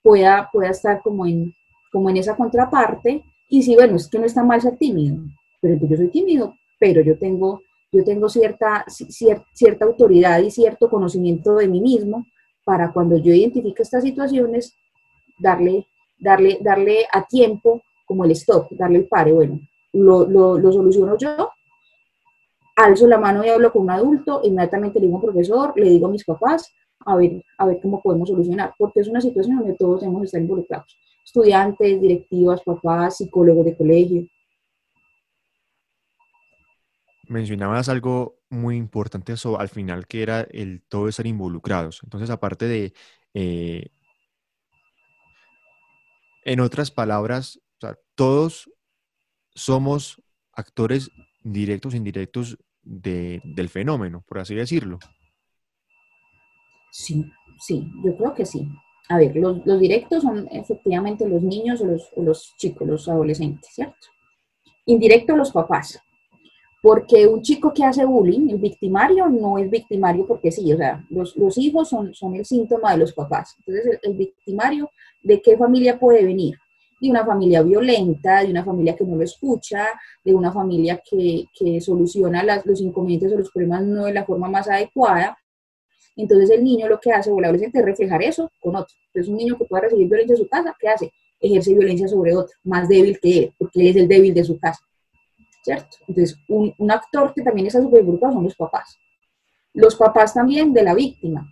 pueda, 0.00 0.48
pueda 0.52 0.70
estar 0.70 1.02
como 1.02 1.26
en, 1.26 1.52
como 1.90 2.08
en 2.08 2.18
esa 2.18 2.36
contraparte. 2.36 3.24
Y 3.48 3.64
si, 3.64 3.74
bueno, 3.74 3.96
es 3.96 4.08
que 4.08 4.20
no 4.20 4.26
está 4.26 4.44
mal 4.44 4.62
ser 4.62 4.76
tímido, 4.76 5.16
pero 5.60 5.76
yo 5.88 5.96
soy 5.96 6.08
tímido, 6.08 6.54
pero 6.82 7.00
yo 7.00 7.16
tengo, 7.16 7.62
yo 7.92 8.02
tengo 8.02 8.28
cierta, 8.28 8.84
cierta 8.88 9.84
autoridad 9.84 10.40
y 10.40 10.50
cierto 10.50 10.90
conocimiento 10.90 11.54
de 11.54 11.68
mí 11.68 11.80
mismo 11.80 12.26
para 12.64 12.92
cuando 12.92 13.16
yo 13.18 13.32
identifique 13.32 13.84
estas 13.84 14.02
situaciones, 14.02 14.74
darle, 15.38 15.86
darle, 16.18 16.58
darle 16.60 17.06
a 17.12 17.24
tiempo 17.24 17.82
como 18.04 18.24
el 18.24 18.32
stop, 18.32 18.66
darle 18.72 18.98
el 18.98 19.06
pare, 19.06 19.32
bueno, 19.32 19.60
lo, 19.92 20.26
lo, 20.26 20.58
lo 20.58 20.72
soluciono 20.72 21.16
yo, 21.16 21.50
alzo 22.74 23.06
la 23.06 23.18
mano 23.18 23.44
y 23.44 23.48
hablo 23.48 23.70
con 23.70 23.82
un 23.82 23.90
adulto, 23.90 24.40
inmediatamente 24.42 24.98
le 24.98 25.06
digo 25.06 25.18
a 25.18 25.20
un 25.20 25.26
profesor, 25.26 25.72
le 25.76 25.88
digo 25.88 26.08
a 26.08 26.10
mis 26.10 26.24
papás, 26.24 26.68
a 27.06 27.14
ver, 27.14 27.44
a 27.58 27.66
ver 27.66 27.78
cómo 27.80 28.02
podemos 28.02 28.28
solucionar, 28.28 28.74
porque 28.76 29.02
es 29.02 29.06
una 29.06 29.20
situación 29.20 29.58
donde 29.58 29.74
todos 29.74 30.00
debemos 30.00 30.24
estar 30.24 30.40
involucrados, 30.40 30.98
estudiantes, 31.24 32.00
directivas, 32.00 32.60
papás, 32.64 33.18
psicólogos 33.18 33.66
de 33.66 33.76
colegio. 33.76 34.26
Mencionabas 37.32 37.88
algo 37.88 38.38
muy 38.50 38.76
importante 38.76 39.32
eso, 39.32 39.58
al 39.58 39.70
final, 39.70 40.06
que 40.06 40.22
era 40.22 40.42
el 40.50 40.82
todo 40.82 41.08
estar 41.08 41.26
involucrados. 41.26 42.00
Entonces, 42.04 42.28
aparte 42.28 42.66
de, 42.66 42.92
eh, 43.32 43.88
en 46.44 46.60
otras 46.60 46.90
palabras, 46.90 47.58
todos 48.14 48.70
somos 49.54 50.22
actores 50.52 51.10
directos 51.42 51.94
e 51.94 51.96
indirectos 51.96 52.58
del 52.82 53.68
fenómeno, 53.70 54.22
por 54.28 54.38
así 54.38 54.54
decirlo. 54.54 54.98
Sí, 56.90 57.24
sí, 57.58 57.90
yo 58.04 58.14
creo 58.14 58.34
que 58.34 58.44
sí. 58.44 58.68
A 59.08 59.16
ver, 59.16 59.34
los, 59.36 59.80
directos 59.80 60.22
son 60.22 60.48
efectivamente 60.52 61.26
los 61.26 61.42
niños 61.42 61.80
o 61.80 61.86
los, 61.86 62.10
los, 62.14 62.54
chicos, 62.58 62.86
los 62.86 63.08
adolescentes, 63.08 63.70
¿cierto? 63.72 64.08
Indirecto 64.84 65.34
los 65.34 65.50
papás. 65.50 65.98
Porque 66.82 67.28
un 67.28 67.42
chico 67.42 67.72
que 67.72 67.84
hace 67.84 68.04
bullying, 68.04 68.50
el 68.50 68.58
victimario, 68.58 69.28
no 69.28 69.56
es 69.56 69.70
victimario 69.70 70.26
porque 70.26 70.50
sí, 70.50 70.72
o 70.72 70.76
sea, 70.76 71.04
los, 71.10 71.56
hijos 71.56 71.88
son, 71.88 72.34
el 72.34 72.44
síntoma 72.44 72.90
de 72.92 72.98
los 72.98 73.12
papás. 73.12 73.54
Entonces, 73.60 74.00
el 74.02 74.14
victimario, 74.14 74.90
¿de 75.22 75.40
qué 75.40 75.56
familia 75.56 75.98
puede 75.98 76.24
venir? 76.24 76.56
de 77.00 77.10
una 77.10 77.26
familia 77.26 77.62
violenta, 77.62 78.44
de 78.44 78.50
una 78.50 78.64
familia 78.64 78.94
que 78.94 79.04
no 79.04 79.16
lo 79.16 79.24
escucha, 79.24 79.88
de 80.24 80.32
una 80.32 80.52
familia 80.52 81.02
que, 81.04 81.46
que 81.52 81.80
soluciona 81.80 82.44
los 82.64 82.80
inconvenientes 82.80 83.32
o 83.32 83.38
los 83.38 83.50
problemas 83.50 83.82
no 83.82 84.04
de 84.04 84.12
la 84.12 84.24
forma 84.24 84.48
más 84.48 84.68
adecuada. 84.68 85.36
Entonces 86.14 86.50
el 86.50 86.62
niño 86.62 86.88
lo 86.88 87.00
que 87.00 87.10
hace 87.10 87.32
o 87.32 87.38
el 87.40 87.44
adolescente 87.44 87.80
es 87.80 87.84
reflejar 87.84 88.22
eso 88.22 88.52
con 88.60 88.76
otro. 88.76 88.94
Entonces 89.06 89.28
un 89.28 89.36
niño 89.36 89.58
que 89.58 89.64
pueda 89.64 89.82
recibir 89.82 90.06
violencia 90.06 90.34
en 90.34 90.42
su 90.42 90.48
casa, 90.48 90.76
¿qué 90.78 90.88
hace? 90.88 91.12
Ejerce 91.40 91.74
violencia 91.74 92.06
sobre 92.06 92.36
otro, 92.36 92.54
más 92.62 92.88
débil 92.88 93.18
que 93.20 93.38
él, 93.38 93.54
porque 93.58 93.80
él 93.80 93.88
es 93.88 93.96
el 93.96 94.06
débil 94.06 94.32
de 94.32 94.44
su 94.44 94.56
casa. 94.60 94.80
¿Cierto? 95.62 95.96
Entonces 96.08 96.38
un, 96.48 96.90
actor 96.90 97.32
que 97.34 97.42
también 97.42 97.68
está 97.68 97.80
súper 97.80 98.00
involucrado 98.00 98.34
son 98.34 98.44
los 98.44 98.56
papás. 98.56 98.98
Los 99.72 99.96
papás 99.96 100.34
también 100.34 100.72
de 100.72 100.82
la 100.82 100.94
víctima, 100.94 101.48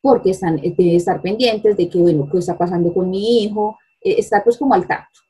porque 0.00 0.30
están, 0.30 0.58
eh, 0.58 0.74
deben 0.76 0.96
estar 0.96 1.20
pendientes 1.20 1.76
de 1.76 1.88
que, 1.88 1.98
bueno, 1.98 2.28
¿qué 2.30 2.38
está 2.38 2.56
pasando 2.56 2.94
con 2.94 3.10
mi 3.10 3.42
hijo? 3.42 3.78
Eh, 4.00 4.16
estar 4.18 4.42
pues 4.44 4.56
como 4.56 4.74
al 4.74 4.86
tanto. 4.86 5.20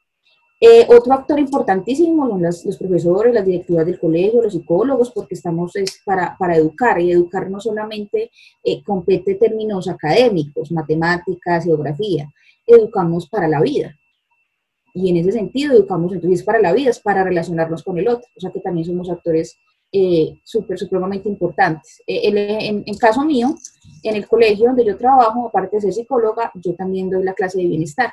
Eh, 0.59 0.87
otro 0.89 1.13
actor 1.13 1.39
importantísimo 1.39 2.29
son 2.29 2.43
los, 2.43 2.79
profesores, 2.79 3.35
las 3.35 3.45
directivas 3.45 3.85
del 3.85 4.01
colegio, 4.01 4.41
los 4.41 4.55
psicólogos, 4.55 5.11
porque 5.11 5.35
estamos 5.35 5.77
es 5.77 6.01
para, 6.03 6.35
para 6.39 6.57
educar 6.57 6.99
y 6.99 7.13
educar 7.13 7.51
no 7.51 7.61
solamente 7.61 8.31
eh, 8.65 8.83
compete 8.83 9.35
términos 9.35 9.87
académicos, 9.87 10.73
matemáticas, 10.73 11.65
geografía, 11.65 12.33
educamos 12.67 13.29
para 13.29 13.49
la 13.49 13.61
vida. 13.61 13.95
Y 14.97 15.11
en 15.11 15.19
ese 15.19 15.33
sentido 15.33 15.75
educamos 15.75 16.11
entonces 16.15 16.43
para 16.43 16.59
la 16.59 16.73
vida, 16.73 16.88
es 16.88 17.00
para 17.00 17.23
relacionarnos 17.23 17.83
con 17.83 17.99
el 17.99 18.09
otro, 18.09 18.26
o 18.35 18.41
sea 18.41 18.50
que 18.50 18.61
también 18.61 18.87
somos 18.87 19.11
actores 19.11 19.59
eh, 19.93 20.41
súper, 20.43 20.79
supremamente 20.79 21.29
importantes. 21.29 22.03
en, 22.07 22.83
en 22.87 22.97
caso 22.97 23.23
mío, 23.23 23.55
en 24.03 24.17
el 24.17 24.26
colegio 24.26 24.69
donde 24.69 24.87
yo 24.87 24.97
trabajo, 24.97 25.49
aparte 25.49 25.76
de 25.76 25.83
ser 25.83 25.93
psicóloga, 25.93 26.50
yo 26.55 26.75
también 26.75 27.11
doy 27.11 27.23
la 27.23 27.35
clase 27.35 27.59
de 27.59 27.67
bienestar. 27.67 28.11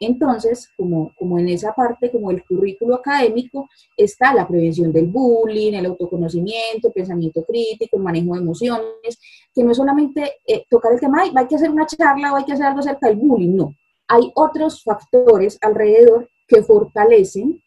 Entonces, 0.00 0.70
como, 0.78 1.12
como 1.18 1.38
en 1.38 1.48
esa 1.48 1.74
parte, 1.74 2.10
como 2.10 2.30
el 2.30 2.42
currículo 2.42 2.94
académico, 2.94 3.68
está 3.94 4.32
la 4.32 4.48
prevención 4.48 4.92
del 4.92 5.08
bullying, 5.08 5.74
el 5.74 5.86
autoconocimiento, 5.86 6.88
el 6.88 6.92
pensamiento 6.94 7.44
crítico, 7.44 7.98
el 7.98 8.02
manejo 8.02 8.34
de 8.34 8.40
emociones, 8.40 9.18
que 9.54 9.62
no 9.62 9.72
es 9.72 9.76
solamente 9.76 10.36
eh, 10.46 10.64
tocar 10.70 10.94
el 10.94 11.00
tema, 11.00 11.22
hay 11.22 11.46
que 11.46 11.54
hacer 11.54 11.70
una 11.70 11.86
charla 11.86 12.32
o 12.32 12.36
hay 12.36 12.44
que 12.44 12.52
hacer 12.52 12.64
algo 12.64 12.80
acerca 12.80 13.08
del 13.08 13.18
bullying, 13.18 13.54
no. 13.54 13.74
Hay 14.12 14.30
otros 14.34 14.82
factores 14.82 15.56
alrededor 15.62 16.28
que 16.46 16.62
fortalecen 16.62 17.62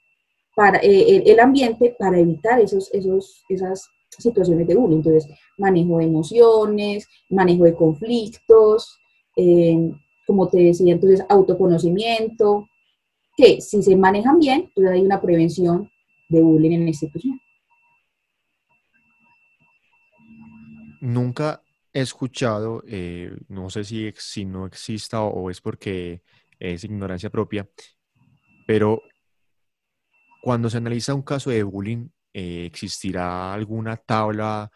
para, 0.55 0.77
eh, 0.77 1.23
el, 1.25 1.39
ambiente 1.39 1.95
para 1.97 2.19
evitar 2.19 2.61
esos, 2.61 2.93
esos, 2.93 3.43
esas 3.49 3.89
situaciones 4.09 4.67
de 4.67 4.75
bullying. 4.75 4.97
Entonces, 4.97 5.27
manejo 5.57 5.97
de 5.97 6.05
emociones, 6.05 7.07
manejo 7.31 7.63
de 7.63 7.73
conflictos, 7.73 8.95
eh, 9.35 9.91
como 10.27 10.47
te 10.47 10.59
decía, 10.59 10.93
entonces 10.93 11.25
autoconocimiento, 11.29 12.67
que 13.35 13.59
si 13.59 13.81
se 13.81 13.95
manejan 13.95 14.37
bien, 14.37 14.65
entonces 14.67 14.93
hay 14.93 15.01
una 15.01 15.19
prevención 15.19 15.89
de 16.29 16.41
bullying 16.43 16.73
en 16.73 16.81
la 16.83 16.89
institución. 16.89 17.41
Nunca 21.01 21.63
he 21.95 22.01
escuchado, 22.01 22.83
eh, 22.87 23.33
no 23.47 23.69
sé 23.69 23.85
si, 23.85 24.11
si 24.17 24.43
no 24.43 24.65
exista 24.65 25.23
o, 25.23 25.49
es 25.49 25.61
porque 25.61 26.21
es 26.59 26.83
ignorancia 26.83 27.29
propia, 27.29 27.67
pero 28.67 29.01
cuando 30.41 30.69
se 30.69 30.77
analiza 30.77 31.13
un 31.13 31.24
caso 31.24 31.50
de 31.50 31.63
bullying, 31.63 32.09
eh, 32.33 32.65
¿existirá 32.65 33.53
alguna 33.53 33.97
tabla, 33.97 34.69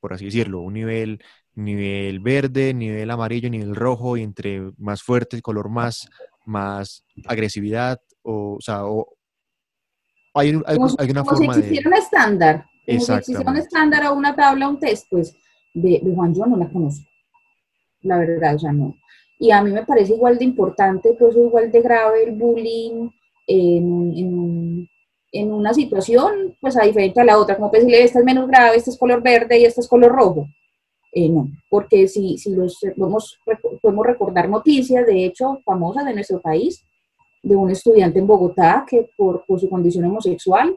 por 0.00 0.12
así 0.12 0.26
decirlo, 0.26 0.60
un 0.60 0.74
nivel 0.74 1.20
nivel 1.54 2.20
verde, 2.20 2.74
nivel 2.74 3.10
amarillo, 3.10 3.48
nivel 3.48 3.74
rojo, 3.74 4.16
y 4.16 4.22
entre 4.22 4.72
más 4.78 5.02
fuerte 5.02 5.36
el 5.36 5.42
color, 5.42 5.68
más, 5.68 6.08
más 6.44 7.04
agresividad, 7.26 8.00
o, 8.22 8.56
o 8.56 8.60
sea, 8.60 8.84
o, 8.84 9.16
hay, 10.34 10.48
hay, 10.66 10.76
como, 10.76 10.94
hay, 10.98 11.10
una 11.10 11.22
como 11.22 11.36
forma 11.36 11.54
si 11.54 11.60
existiera 11.60 11.88
un 11.88 11.96
estándar, 11.96 12.64
como 12.86 13.00
si 13.00 13.12
existiera 13.12 13.50
un 13.50 13.56
estándar 13.56 14.06
o 14.06 14.14
una 14.14 14.34
tabla, 14.34 14.68
un 14.68 14.78
test, 14.78 15.06
pues 15.10 15.36
de, 15.74 16.00
de, 16.02 16.14
Juan 16.14 16.34
yo 16.34 16.46
no 16.46 16.56
la 16.56 16.68
conozco, 16.68 17.08
la 18.02 18.18
verdad, 18.18 18.56
sea, 18.56 18.72
no. 18.72 18.94
Y 19.38 19.50
a 19.50 19.62
mí 19.62 19.70
me 19.70 19.84
parece 19.84 20.14
igual 20.14 20.38
de 20.38 20.44
importante, 20.44 21.12
pues 21.18 21.36
igual 21.36 21.70
de 21.70 21.80
grave 21.80 22.24
el 22.24 22.32
bullying 22.32 23.10
en, 23.46 24.88
en, 25.32 25.52
una 25.52 25.74
situación, 25.74 26.56
pues 26.60 26.76
a 26.76 26.84
diferente 26.84 27.20
a 27.20 27.24
la 27.24 27.38
otra, 27.38 27.56
como 27.56 27.70
decirle, 27.70 28.02
esta 28.02 28.20
es 28.20 28.24
menos 28.24 28.48
grave, 28.48 28.76
esta 28.76 28.90
es 28.90 28.98
color 28.98 29.22
verde 29.22 29.58
y 29.58 29.64
esta 29.64 29.80
es 29.80 29.88
color 29.88 30.12
rojo 30.12 30.46
eh, 31.16 31.28
no, 31.28 31.48
porque 31.70 32.08
si, 32.08 32.36
si 32.38 32.50
los, 32.50 32.80
podemos, 32.96 33.38
podemos 33.80 34.04
recordar 34.04 34.48
noticias, 34.48 35.06
de 35.06 35.24
hecho, 35.24 35.60
famosas 35.64 36.04
de 36.06 36.12
nuestro 36.12 36.40
país, 36.40 36.84
de 37.40 37.54
un 37.54 37.70
estudiante 37.70 38.18
en 38.18 38.26
Bogotá 38.26 38.84
que 38.88 39.08
por, 39.16 39.44
por 39.46 39.60
su 39.60 39.68
condición 39.68 40.06
homosexual 40.06 40.76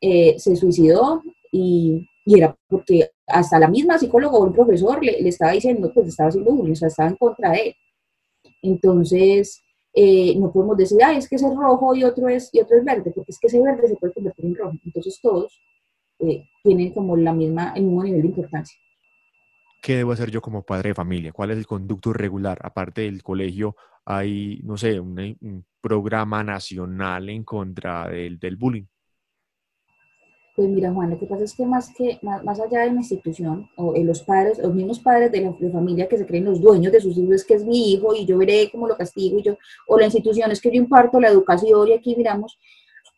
eh, 0.00 0.36
se 0.38 0.56
suicidó 0.56 1.22
y, 1.52 2.08
y, 2.24 2.38
era 2.38 2.56
porque 2.66 3.10
hasta 3.26 3.58
la 3.58 3.68
misma 3.68 3.98
psicóloga 3.98 4.38
o 4.38 4.46
el 4.46 4.52
profesor 4.52 5.04
le, 5.04 5.20
le, 5.20 5.28
estaba 5.28 5.52
diciendo, 5.52 5.92
pues 5.92 6.08
estaba 6.08 6.30
haciendo 6.30 6.52
bullying, 6.52 6.72
o 6.72 6.76
sea, 6.76 6.88
estaba 6.88 7.10
en 7.10 7.16
contra 7.16 7.50
de 7.50 7.58
él. 7.58 7.74
Entonces, 8.64 9.62
eh, 9.92 10.34
no 10.36 10.52
podemos 10.52 10.76
decir, 10.76 10.98
ah, 11.04 11.16
es 11.16 11.28
que 11.28 11.36
ese 11.36 11.46
es 11.46 11.54
rojo 11.54 11.94
y 11.94 12.04
otro 12.04 12.28
es, 12.28 12.50
y 12.52 12.60
otro 12.60 12.76
es 12.76 12.84
verde, 12.84 13.12
porque 13.14 13.30
es 13.30 13.38
que 13.38 13.46
ese 13.46 13.62
verde 13.62 13.88
se 13.88 13.96
puede 13.96 14.12
convertir 14.12 14.46
en 14.46 14.54
rojo. 14.56 14.76
Entonces, 14.84 15.18
todos 15.22 15.60
tienen 16.62 16.92
como 16.92 17.16
la 17.16 17.32
misma, 17.32 17.72
el 17.76 17.84
mismo 17.84 18.02
nivel 18.02 18.22
de 18.22 18.28
importancia. 18.28 18.78
¿qué 19.84 19.96
debo 19.96 20.12
hacer 20.12 20.30
yo 20.30 20.40
como 20.40 20.62
padre 20.62 20.88
de 20.88 20.94
familia? 20.94 21.30
¿Cuál 21.30 21.50
es 21.50 21.58
el 21.58 21.66
conducto 21.66 22.14
regular? 22.14 22.58
Aparte 22.62 23.02
del 23.02 23.22
colegio, 23.22 23.76
hay, 24.06 24.60
no 24.64 24.78
sé, 24.78 24.98
un, 24.98 25.66
programa 25.82 26.42
nacional 26.42 27.28
en 27.28 27.44
contra 27.44 28.08
del, 28.08 28.38
del, 28.38 28.56
bullying. 28.56 28.86
Pues 30.54 30.68
mira, 30.68 30.92
Juan, 30.92 31.10
lo 31.10 31.18
que 31.18 31.26
pasa 31.26 31.42
es 31.42 31.52
que 31.54 31.66
más, 31.66 31.92
que, 31.92 32.18
más, 32.22 32.60
allá 32.60 32.80
de 32.82 32.92
la 32.92 33.00
institución, 33.00 33.68
o 33.74 33.92
los 33.96 34.22
padres, 34.22 34.58
los 34.58 34.72
mismos 34.72 35.00
padres 35.00 35.32
de 35.32 35.40
la, 35.40 35.52
familia 35.72 36.08
que 36.08 36.16
se 36.16 36.26
creen 36.26 36.44
los 36.44 36.60
dueños 36.60 36.92
de 36.92 37.00
sus 37.00 37.18
hijos, 37.18 37.34
es 37.34 37.44
que 37.44 37.54
es 37.54 37.64
mi 37.64 37.92
hijo 37.92 38.14
y 38.14 38.24
yo 38.24 38.38
veré 38.38 38.70
cómo 38.70 38.86
lo 38.86 38.96
castigo, 38.96 39.38
y 39.40 39.42
yo, 39.42 39.56
o 39.88 39.98
la 39.98 40.04
institución 40.04 40.52
es 40.52 40.60
que 40.60 40.70
yo 40.70 40.76
imparto 40.76 41.20
la 41.20 41.28
educación 41.28 41.88
y 41.88 41.92
aquí 41.94 42.14
miramos, 42.16 42.56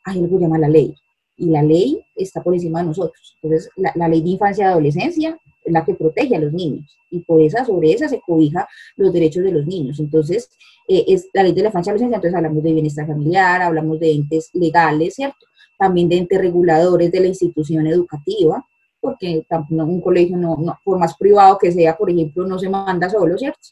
hay 0.05 0.19
algo 0.19 0.39
que 0.39 0.45
llama 0.45 0.59
la 0.59 0.69
ley. 0.69 0.95
Y 1.37 1.51
la 1.51 1.63
ley 1.63 2.01
está 2.15 2.43
por 2.43 2.55
encima 2.55 2.81
de 2.81 2.87
nosotros. 2.87 3.37
Entonces, 3.43 3.71
la, 3.77 3.93
la 3.95 4.09
ley 4.09 4.23
de 4.23 4.31
infancia 4.31 4.65
y 4.65 4.69
adolescencia 4.69 5.39
la 5.67 5.85
que 5.85 5.95
protege 5.95 6.37
a 6.37 6.41
los 6.41 6.53
niños 6.53 6.97
y 7.11 7.21
por 7.21 7.43
esa, 7.43 7.65
sobre 7.65 7.93
esa 7.93 8.09
se 8.09 8.21
cobija 8.21 8.69
los 8.97 9.13
derechos 9.13 9.45
de 9.45 9.53
los 9.53 9.67
niños. 9.67 10.01
Entonces, 10.01 10.49
eh, 10.89 11.05
es 11.09 11.29
la 11.33 11.43
ley 11.43 11.53
de 11.53 11.63
la 11.63 11.69
infancia 11.69 11.91
y 11.91 11.93
adolescencia, 11.93 12.17
entonces 12.17 12.37
hablamos 12.37 12.63
de 12.63 12.73
bienestar 12.73 13.07
familiar, 13.07 13.63
hablamos 13.63 14.01
de 14.01 14.13
entes 14.13 14.51
legales, 14.55 15.15
¿cierto? 15.15 15.47
También 15.79 16.09
de 16.09 16.19
entes 16.19 16.41
reguladores 16.41 17.11
de 17.13 17.21
la 17.21 17.27
institución 17.27 17.87
educativa, 17.87 18.65
porque 19.01 19.47
un 19.71 20.01
colegio, 20.01 20.37
no, 20.37 20.57
por 20.85 20.99
más 20.99 21.17
privado 21.17 21.59
que 21.59 21.71
sea, 21.71 21.97
por 21.97 22.11
ejemplo, 22.11 22.47
no 22.47 22.59
se 22.59 22.69
manda 22.69 23.09
solo, 23.09 23.37
¿cierto? 23.39 23.69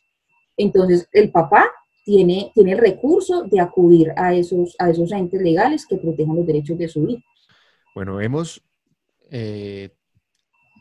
Entonces, 0.56 1.08
el 1.12 1.30
papá 1.30 1.66
tiene, 2.04 2.52
tiene 2.54 2.73
el 2.73 2.78
recurso 2.78 3.42
de 3.44 3.61
acudir 3.61 4.12
a 4.16 4.34
esos, 4.34 4.76
a 4.78 4.90
esos 4.90 5.11
entes 5.12 5.40
legales 5.40 5.87
que 5.87 5.96
protejan 5.96 6.37
los 6.37 6.46
derechos 6.46 6.78
de 6.78 6.88
su 6.88 7.08
hijo. 7.08 7.23
Bueno, 7.94 8.20
hemos, 8.20 8.62
eh, 9.30 9.90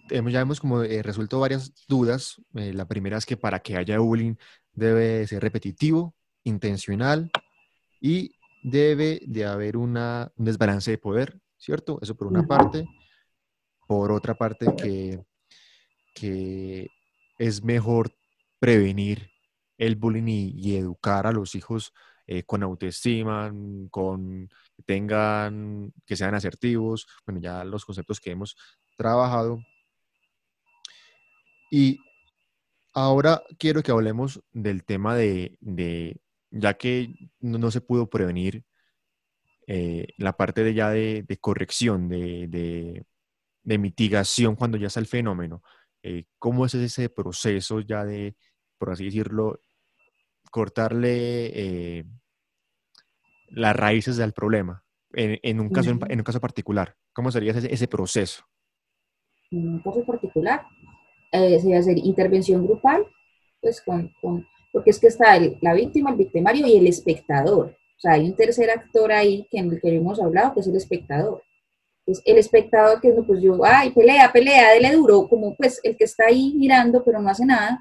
hemos 0.10 0.34
ya 0.34 0.42
hemos 0.42 0.60
como 0.60 0.84
eh, 0.84 1.02
resuelto 1.02 1.40
varias 1.40 1.74
dudas. 1.88 2.42
Eh, 2.56 2.74
la 2.74 2.88
primera 2.88 3.18
es 3.18 3.26
que 3.26 3.38
para 3.38 3.60
que 3.60 3.78
haya 3.78 4.00
bullying 4.00 4.36
debe 4.74 5.26
ser 5.28 5.42
repetitivo, 5.42 6.14
intencional 6.44 7.32
y 8.02 8.36
debe 8.64 9.22
de 9.26 9.46
haber 9.46 9.78
una, 9.78 10.32
un 10.36 10.46
desbalance 10.46 10.92
de 10.92 10.98
poder, 10.98 11.40
¿cierto? 11.58 12.00
Eso 12.02 12.16
por 12.16 12.28
una 12.28 12.44
parte. 12.48 12.86
Por 13.86 14.12
otra 14.12 14.34
parte, 14.34 14.66
que, 14.78 15.24
que 16.16 16.88
es 17.38 17.64
mejor 17.64 18.16
prevenir 18.60 19.30
el 19.78 19.96
bullying 19.96 20.52
y, 20.56 20.76
educar 20.78 21.28
a 21.28 21.32
los 21.32 21.56
hijos 21.56 21.94
eh, 22.28 22.44
con 22.44 22.64
autoestima, 22.64 23.52
mm, 23.52 23.90
con 23.90 24.50
que 24.76 24.84
tengan, 24.84 25.94
que 26.06 26.16
sean 26.16 26.36
asertivos, 26.36 27.08
bueno, 27.26 27.42
ya 27.42 27.64
los 27.66 27.86
conceptos 27.86 28.20
que 28.20 28.32
hemos 28.32 28.56
trabajado. 28.98 29.60
Y 31.70 32.00
ahora 32.94 33.42
quiero 33.58 33.84
que 33.84 33.92
hablemos 33.92 34.42
del 34.52 34.86
tema 34.86 35.16
de, 35.16 35.58
ya 36.54 36.76
que 36.76 37.14
no, 37.40 37.72
se 37.72 37.82
pudo 37.82 38.10
prevenir 38.10 38.64
eh, 39.66 40.08
la 40.18 40.34
parte 40.34 40.64
de 40.64 40.74
ya 40.74 40.90
de, 40.92 41.38
corrección, 41.42 42.08
de, 42.08 43.06
mitigación 43.64 44.56
cuando 44.56 44.78
ya 44.78 44.88
está 44.88 45.00
el 45.00 45.08
fenómeno. 45.08 45.64
Eh, 46.04 46.26
¿Cómo 46.38 46.66
es 46.66 46.76
ese 46.76 47.10
proceso 47.10 47.80
ya 47.80 48.06
de, 48.06 48.36
por 48.78 48.92
así 48.92 49.06
decirlo, 49.06 49.60
cortarle 50.52 51.46
eh, 52.00 52.06
las 53.50 53.76
raíces 53.76 54.18
del 54.18 54.34
problema 54.34 54.84
en, 55.14 55.60
un, 55.60 55.70
caso, 55.70 55.90
en, 55.90 56.20
un 56.20 56.24
caso 56.24 56.40
particular? 56.40 56.96
¿Cómo 57.14 57.32
sería 57.32 57.52
ese, 57.54 57.88
proceso? 57.88 58.46
En 59.50 59.70
un 59.70 59.82
caso 59.82 60.06
particular, 60.06 60.68
sería 61.32 61.80
hacer 61.80 61.98
intervención 61.98 62.64
grupal, 62.68 63.08
pues 63.60 63.82
con, 63.82 64.12
porque 64.74 64.90
es 64.90 65.00
que 65.00 65.08
está 65.08 65.40
la 65.62 65.74
víctima, 65.74 66.10
el 66.10 66.18
victimario 66.18 66.68
y 66.68 66.76
el 66.76 66.88
espectador. 66.88 67.78
O 67.96 68.00
sea, 68.00 68.14
hay 68.14 68.26
un 68.26 68.36
tercer 68.36 68.72
actor 68.72 69.12
ahí 69.12 69.48
que, 69.50 69.60
en 69.60 69.72
el 69.72 69.80
que 69.80 69.96
hemos 69.96 70.20
hablado, 70.20 70.56
que 70.56 70.62
es 70.62 70.68
el 70.68 70.76
espectador. 70.76 71.44
Pues 72.04 72.22
el 72.26 72.38
espectador 72.38 73.00
que 73.00 73.12
pues 73.26 73.42
yo, 73.42 73.64
ay, 73.64 73.92
pelea, 73.92 74.32
pelea, 74.34 74.74
dele 74.74 74.92
duro, 74.92 75.28
como 75.30 75.56
pues 75.56 75.80
el 75.84 75.96
que 75.96 76.04
está 76.04 76.26
ahí 76.26 76.54
mirando 76.58 77.02
pero 77.06 77.22
no 77.22 77.30
hace 77.30 77.46
nada, 77.46 77.80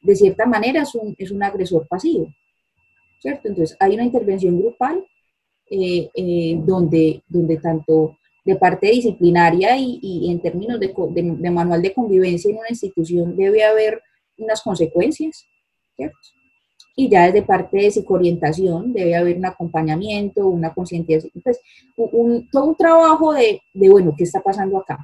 de 0.00 0.16
cierta 0.16 0.46
manera 0.46 0.82
es 0.82 0.94
un, 0.94 1.14
es 1.18 1.30
un 1.30 1.42
agresor 1.42 1.86
pasivo, 1.86 2.26
¿cierto? 3.20 3.46
Entonces 3.46 3.76
hay 3.78 3.94
una 3.94 4.04
intervención 4.04 4.58
grupal 4.58 5.04
eh, 5.70 6.08
eh, 6.14 6.60
donde, 6.64 7.22
donde 7.28 7.58
tanto 7.58 8.18
de 8.44 8.56
parte 8.56 8.88
disciplinaria 8.88 9.76
y, 9.76 10.28
en 10.30 10.40
términos 10.40 10.80
de, 10.80 10.92
de, 11.10 11.50
manual 11.50 11.82
de 11.82 11.92
convivencia 11.92 12.50
en 12.50 12.56
una 12.56 12.70
institución 12.70 13.36
debe 13.36 13.62
haber 13.62 14.02
unas 14.38 14.62
consecuencias, 14.62 15.46
Y 16.96 17.08
ya 17.08 17.26
desde 17.26 17.42
parte 17.42 17.78
de 17.78 17.90
psicoorientación 17.90 18.92
debe 18.92 19.16
haber 19.16 19.38
un 19.38 19.46
acompañamiento, 19.46 20.46
una 20.46 20.74
concientización, 20.74 21.32
pues, 21.42 21.60
todo 21.96 22.64
un 22.64 22.76
trabajo 22.76 23.32
de, 23.32 23.62
de, 23.72 23.88
bueno, 23.88 24.14
¿qué 24.16 24.24
está 24.24 24.40
pasando 24.40 24.78
acá? 24.78 24.98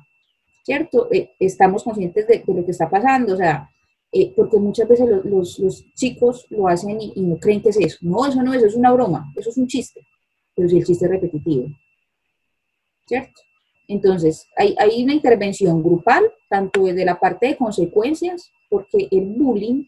¿Cierto? 0.65 1.09
Eh, 1.13 1.31
estamos 1.39 1.85
conscientes 1.85 2.27
de, 2.27 2.43
lo 2.47 2.65
que 2.65 2.73
está 2.73 2.91
pasando, 2.91 3.35
o 3.35 3.37
sea, 3.37 3.71
eh, 4.13 4.33
porque 4.35 4.59
muchas 4.59 4.89
veces 4.89 5.09
los, 5.25 5.59
los, 5.59 5.85
chicos 5.95 6.47
lo 6.51 6.69
hacen 6.69 6.99
y, 7.01 7.21
no 7.23 7.39
creen 7.39 7.63
que 7.63 7.69
es 7.69 7.77
eso. 7.77 7.99
No, 8.01 8.27
eso 8.27 8.43
no 8.43 8.53
es, 8.53 8.59
eso 8.59 8.69
es 8.69 8.75
una 8.77 8.93
broma, 8.93 9.33
eso 9.37 9.51
es 9.51 9.57
un 9.57 9.67
chiste, 9.67 10.01
pero 10.55 10.69
si 10.69 10.79
el 10.79 10.85
chiste 10.85 11.05
es 11.05 11.11
repetitivo. 11.11 11.69
¿Cierto? 13.07 13.41
Entonces, 13.89 14.49
hay, 14.57 14.75
hay 14.79 15.05
una 15.05 15.15
intervención 15.15 15.83
grupal, 15.83 16.25
tanto 16.49 16.85
desde 16.85 17.05
la 17.05 17.21
parte 17.21 17.47
de 17.47 17.57
consecuencias, 17.57 18.51
porque 18.69 19.07
el 19.11 19.27
bullying, 19.27 19.85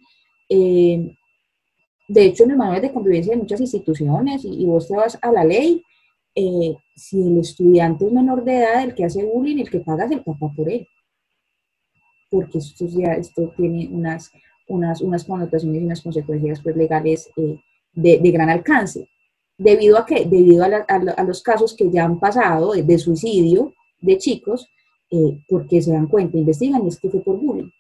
eh, 0.49 1.15
de 2.09 2.25
hecho, 2.25 2.45
en 2.45 2.53
el 2.53 2.57
manual 2.57 2.81
de 2.81 2.93
convivencia 2.93 3.35
de 3.35 3.41
muchas 3.41 3.61
instituciones, 3.61 4.45
y, 4.45 4.65
vos 4.67 4.89
te 4.89 4.97
vas 4.97 5.19
a 5.21 5.31
la 5.31 5.45
ley, 5.45 5.83
eh, 6.35 6.77
si 6.95 7.21
el 7.21 7.39
estudiante 7.39 8.07
es 8.07 8.13
menor 8.13 8.45
de 8.45 8.59
edad, 8.59 8.83
el 8.83 8.95
que 8.95 9.05
hace 9.05 9.25
bullying, 9.25 9.59
el 9.59 9.71
que 9.71 9.81
paga 9.81 10.07
es 10.07 10.13
el 10.13 10.23
papá 10.23 10.51
por 10.57 10.71
él 10.71 10.87
porque 12.31 12.59
esto, 12.59 12.87
ya, 12.89 13.19
tiene 13.57 13.89
unas, 13.91 14.31
unas, 14.69 15.01
unas 15.01 15.25
connotaciones 15.25 15.83
y 15.83 15.85
unas 15.85 16.03
consecuencias 16.03 16.61
pues, 16.63 16.77
legales 16.77 17.31
eh, 17.37 17.59
de, 17.95 18.31
gran 18.31 18.51
alcance. 18.51 19.09
¿Debido 19.57 19.99
a 19.99 20.07
qué? 20.07 20.25
Debido 20.25 20.65
a, 20.65 20.67
a, 20.67 21.25
los 21.25 21.43
casos 21.43 21.75
que 21.75 21.91
ya 21.91 22.05
han 22.05 22.21
pasado 22.21 22.73
de, 22.73 22.99
suicidio 22.99 23.73
de 24.01 24.19
chicos, 24.19 24.69
porque 25.49 25.83
se 25.83 25.93
dan 25.93 26.07
cuenta, 26.07 26.37
investigan 26.37 26.85
y 26.85 26.89
es 26.89 27.01
que 27.01 27.11
fue 27.11 27.23
por 27.23 27.39
bullying. 27.39 27.71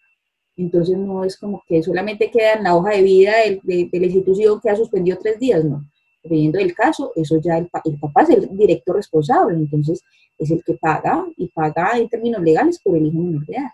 Entonces 0.59 0.99
no 0.99 1.25
es 1.25 1.39
como 1.39 1.63
que 1.67 1.83
solamente 1.83 2.31
queda 2.31 2.55
en 2.55 2.65
la 2.65 2.77
hoja 2.77 2.91
de 2.91 3.03
vida 3.03 3.33
de, 3.63 3.89
la 3.93 4.07
institución 4.07 4.61
que 4.61 4.69
ha 4.69 4.77
suspendido 4.77 5.17
tres 5.21 5.39
días, 5.39 5.65
no. 5.65 5.89
Dependiendo 6.23 6.59
del 6.59 6.75
caso, 6.75 7.13
eso 7.15 7.41
ya 7.41 7.59
el, 7.59 7.71
el 7.85 7.99
papá 7.99 8.23
es 8.23 8.31
el 8.31 8.49
director 8.59 8.97
responsable, 8.97 9.57
entonces 9.57 10.03
es 10.37 10.51
el 10.51 10.63
que 10.65 10.75
paga 10.75 11.25
y 11.37 11.47
paga 11.49 11.97
en 11.97 12.09
términos 12.09 12.43
legales 12.43 12.81
por 12.83 12.97
el 12.97 13.07
hijo 13.07 13.19
menor 13.19 13.47
de 13.47 13.55
edad. 13.55 13.71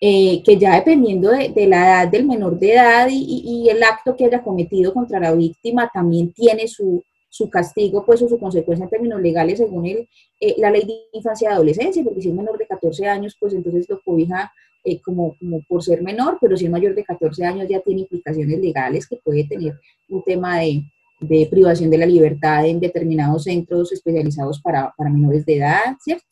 Eh, 0.00 0.42
que 0.44 0.56
ya 0.56 0.76
dependiendo 0.76 1.30
de, 1.30 1.66
la 1.66 2.02
edad 2.02 2.08
del 2.08 2.24
menor 2.24 2.56
de 2.56 2.72
edad 2.72 3.08
y, 3.10 3.68
el 3.68 3.82
acto 3.82 4.14
que 4.14 4.26
haya 4.26 4.42
cometido 4.42 4.94
contra 4.94 5.18
la 5.18 5.34
víctima, 5.34 5.90
también 5.92 6.32
tiene 6.32 6.68
su, 6.68 7.02
castigo, 7.50 8.04
pues, 8.04 8.22
o 8.22 8.28
su 8.28 8.38
consecuencia 8.38 8.84
en 8.84 8.90
términos 8.90 9.20
legales 9.20 9.58
según 9.58 9.86
el, 9.86 10.08
eh, 10.40 10.54
la 10.58 10.70
ley 10.70 10.84
de 10.84 10.94
infancia 11.12 11.50
y 11.50 11.52
adolescencia, 11.52 12.02
porque 12.02 12.22
si 12.22 12.28
es 12.28 12.34
menor 12.34 12.58
de 12.58 12.66
14 12.66 13.06
años, 13.06 13.36
pues 13.38 13.54
entonces 13.54 13.88
lo 13.88 14.00
cobija 14.02 14.52
eh, 14.84 15.00
como, 15.00 15.36
como 15.38 15.60
por 15.68 15.82
ser 15.82 16.02
menor, 16.02 16.38
pero 16.40 16.56
si 16.56 16.64
es 16.64 16.70
mayor 16.70 16.94
de 16.94 17.04
14 17.04 17.44
años 17.44 17.68
ya 17.68 17.80
tiene 17.80 18.02
implicaciones 18.02 18.58
legales 18.60 19.06
que 19.06 19.16
puede 19.16 19.44
tener 19.44 19.78
un 20.08 20.22
tema 20.22 20.60
de, 20.60 20.82
de 21.20 21.46
privación 21.50 21.90
de 21.90 21.98
la 21.98 22.06
libertad 22.06 22.66
en 22.66 22.80
determinados 22.80 23.44
centros 23.44 23.92
especializados 23.92 24.60
para, 24.60 24.92
para 24.96 25.10
menores 25.10 25.44
de 25.44 25.56
edad, 25.56 25.96
¿cierto? 26.00 26.24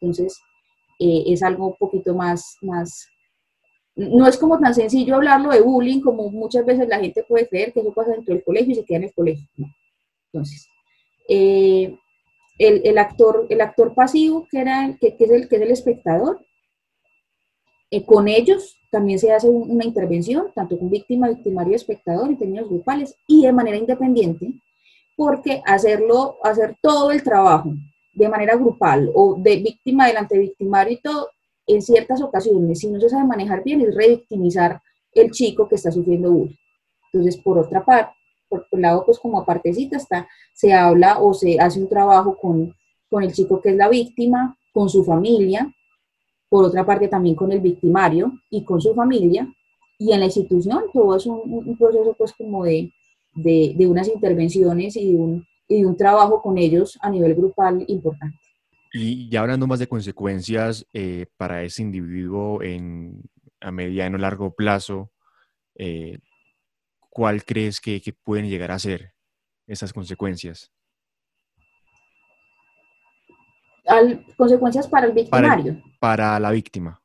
Entonces, 0.00 0.40
eh, 0.98 1.24
es 1.26 1.42
algo 1.42 1.68
un 1.68 1.76
poquito 1.76 2.14
más, 2.14 2.56
más, 2.62 3.08
no 3.94 4.26
es 4.26 4.38
como 4.38 4.58
tan 4.58 4.74
sencillo 4.74 5.16
hablarlo 5.16 5.50
de 5.50 5.60
bullying 5.60 6.00
como 6.00 6.30
muchas 6.30 6.64
veces 6.64 6.88
la 6.88 6.98
gente 6.98 7.24
puede 7.24 7.48
creer 7.48 7.72
que 7.72 7.80
eso 7.80 7.92
pasa 7.92 8.12
dentro 8.12 8.34
del 8.34 8.44
colegio 8.44 8.72
y 8.72 8.76
se 8.76 8.84
queda 8.84 8.98
en 8.98 9.04
el 9.04 9.12
colegio. 9.12 9.46
Entonces, 10.32 10.68
eh, 11.28 11.96
el, 12.58 12.82
el, 12.84 12.98
actor, 12.98 13.46
el 13.50 13.60
actor 13.60 13.94
pasivo, 13.94 14.46
que, 14.50 14.60
era, 14.60 14.96
que, 15.00 15.16
es, 15.18 15.30
el, 15.30 15.48
que 15.48 15.56
es 15.56 15.62
el 15.62 15.70
espectador, 15.70 16.40
eh, 17.90 18.04
con 18.06 18.26
ellos 18.26 18.78
también 18.90 19.18
se 19.18 19.32
hace 19.32 19.48
una 19.48 19.84
intervención, 19.84 20.46
tanto 20.54 20.78
con 20.78 20.88
víctima, 20.88 21.28
victimario, 21.28 21.76
espectador 21.76 22.28
en 22.28 22.38
términos 22.38 22.68
grupales 22.68 23.14
y 23.26 23.42
de 23.42 23.52
manera 23.52 23.76
independiente, 23.76 24.52
porque 25.16 25.62
hacerlo, 25.66 26.38
hacer 26.42 26.76
todo 26.80 27.10
el 27.10 27.22
trabajo 27.22 27.74
de 28.14 28.28
manera 28.28 28.56
grupal 28.56 29.10
o 29.14 29.36
de 29.38 29.56
víctima 29.56 30.06
delante 30.06 30.38
victimario 30.38 30.94
y 30.94 31.00
todo, 31.00 31.28
en 31.66 31.80
ciertas 31.82 32.20
ocasiones, 32.22 32.80
si 32.80 32.88
no 32.88 32.98
se 32.98 33.08
sabe 33.08 33.24
manejar 33.24 33.62
bien, 33.62 33.80
es 33.82 33.94
revictimizar 33.94 34.80
el 35.12 35.30
chico 35.30 35.68
que 35.68 35.76
está 35.76 35.90
sufriendo 35.90 36.32
bullying. 36.32 36.56
Entonces, 37.12 37.36
por 37.42 37.58
otra 37.58 37.84
parte, 37.84 38.14
por 38.60 38.68
un 38.78 38.82
lado, 38.82 39.04
pues 39.04 39.18
como 39.18 39.38
apartecita 39.38 39.96
está, 39.96 40.28
se 40.52 40.72
habla 40.72 41.18
o 41.18 41.34
se 41.34 41.58
hace 41.58 41.80
un 41.80 41.88
trabajo 41.88 42.36
con, 42.36 42.74
con 43.10 43.22
el 43.22 43.32
chico 43.32 43.60
que 43.60 43.70
es 43.70 43.76
la 43.76 43.88
víctima, 43.88 44.56
con 44.72 44.88
su 44.88 45.04
familia, 45.04 45.72
por 46.48 46.64
otra 46.64 46.84
parte 46.84 47.08
también 47.08 47.34
con 47.34 47.50
el 47.52 47.60
victimario 47.60 48.32
y 48.50 48.64
con 48.64 48.80
su 48.80 48.94
familia, 48.94 49.46
y 49.98 50.12
en 50.12 50.20
la 50.20 50.26
institución 50.26 50.84
todo 50.92 51.16
es 51.16 51.26
un, 51.26 51.76
proceso 51.78 52.14
pues 52.18 52.32
como 52.32 52.64
de, 52.64 52.92
de, 53.34 53.74
de 53.76 53.86
unas 53.86 54.08
intervenciones 54.08 54.96
y 54.96 55.14
un, 55.14 55.46
y 55.68 55.84
un 55.84 55.96
trabajo 55.96 56.42
con 56.42 56.58
ellos 56.58 56.98
a 57.00 57.10
nivel 57.10 57.34
grupal 57.34 57.84
importante. 57.88 58.38
Y 58.92 59.30
ya 59.30 59.40
hablando 59.40 59.66
más 59.66 59.78
de 59.78 59.86
consecuencias 59.86 60.86
eh, 60.92 61.26
para 61.38 61.62
ese 61.62 61.82
individuo 61.82 62.62
en, 62.62 63.22
a 63.60 63.72
mediano 63.72 64.18
largo 64.18 64.54
plazo, 64.54 65.10
eh, 65.76 66.18
¿cuál 67.12 67.44
crees 67.44 67.80
que, 67.80 68.00
pueden 68.24 68.48
llegar 68.48 68.72
a 68.72 68.78
ser 68.78 69.12
esas 69.66 69.92
consecuencias? 69.92 70.72
consecuencias 74.36 74.88
para 74.88 75.06
el 75.06 75.12
victimario. 75.12 75.82
Para, 76.00 76.40
la 76.40 76.50
víctima. 76.50 77.02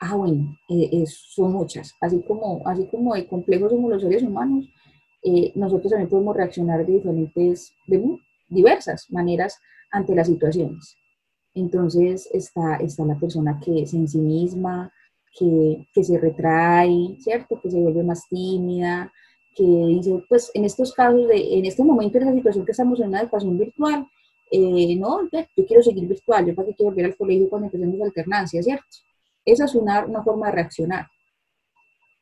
Ah, 0.00 0.16
bueno, 0.16 0.56
eh, 0.68 1.04
son 1.06 1.52
muchas. 1.52 1.94
Así 2.00 2.20
como, 2.26 2.66
así 2.66 2.88
como 2.90 3.14
de 3.14 3.28
complejos 3.28 3.70
como 3.70 3.90
los 3.90 4.02
seres 4.02 4.22
humanos, 4.22 4.66
eh, 5.22 5.52
nosotros 5.54 5.90
también 5.90 6.08
podemos 6.08 6.34
reaccionar 6.34 6.84
de 6.84 6.94
diferentes, 6.94 7.72
de 7.86 8.02
diversas 8.48 9.08
maneras 9.10 9.58
ante 9.92 10.14
las 10.14 10.26
situaciones. 10.26 10.96
Entonces 11.54 12.28
está, 12.32 12.76
está 12.76 13.04
la 13.04 13.18
persona 13.18 13.60
que 13.64 13.82
es 13.82 13.94
en 13.94 14.08
sí 14.08 14.18
misma, 14.18 14.90
que, 15.38 16.04
se 16.04 16.18
retrae, 16.18 17.16
¿cierto? 17.18 17.60
Que 17.60 17.70
se 17.70 17.80
vuelve 17.80 18.02
más 18.02 18.28
tímida, 18.28 19.12
que 19.54 19.64
dice, 19.64 20.22
pues 20.28 20.50
en 20.54 20.64
estos 20.64 20.92
casos, 20.92 21.28
de, 21.28 21.58
en 21.58 21.66
este 21.66 21.82
momento, 21.82 22.18
en 22.18 22.24
esa 22.24 22.34
situación 22.34 22.64
que 22.64 22.72
estamos 22.72 23.00
en 23.00 23.08
una 23.08 23.20
educación 23.20 23.58
virtual, 23.58 24.06
eh, 24.50 24.96
no, 24.96 25.28
yo 25.30 25.66
quiero 25.66 25.82
seguir 25.82 26.08
virtual, 26.08 26.46
yo 26.46 26.54
para 26.54 26.68
qué 26.68 26.74
quiero 26.74 26.90
volver 26.90 27.06
al 27.06 27.16
colegio 27.16 27.48
cuando 27.48 27.66
empecemos 27.66 27.98
la 27.98 28.06
alternancia, 28.06 28.62
¿cierto? 28.62 28.84
Esa 29.44 29.64
es 29.64 29.74
una, 29.74 30.04
una 30.04 30.22
forma 30.22 30.46
de 30.46 30.52
reaccionar. 30.52 31.06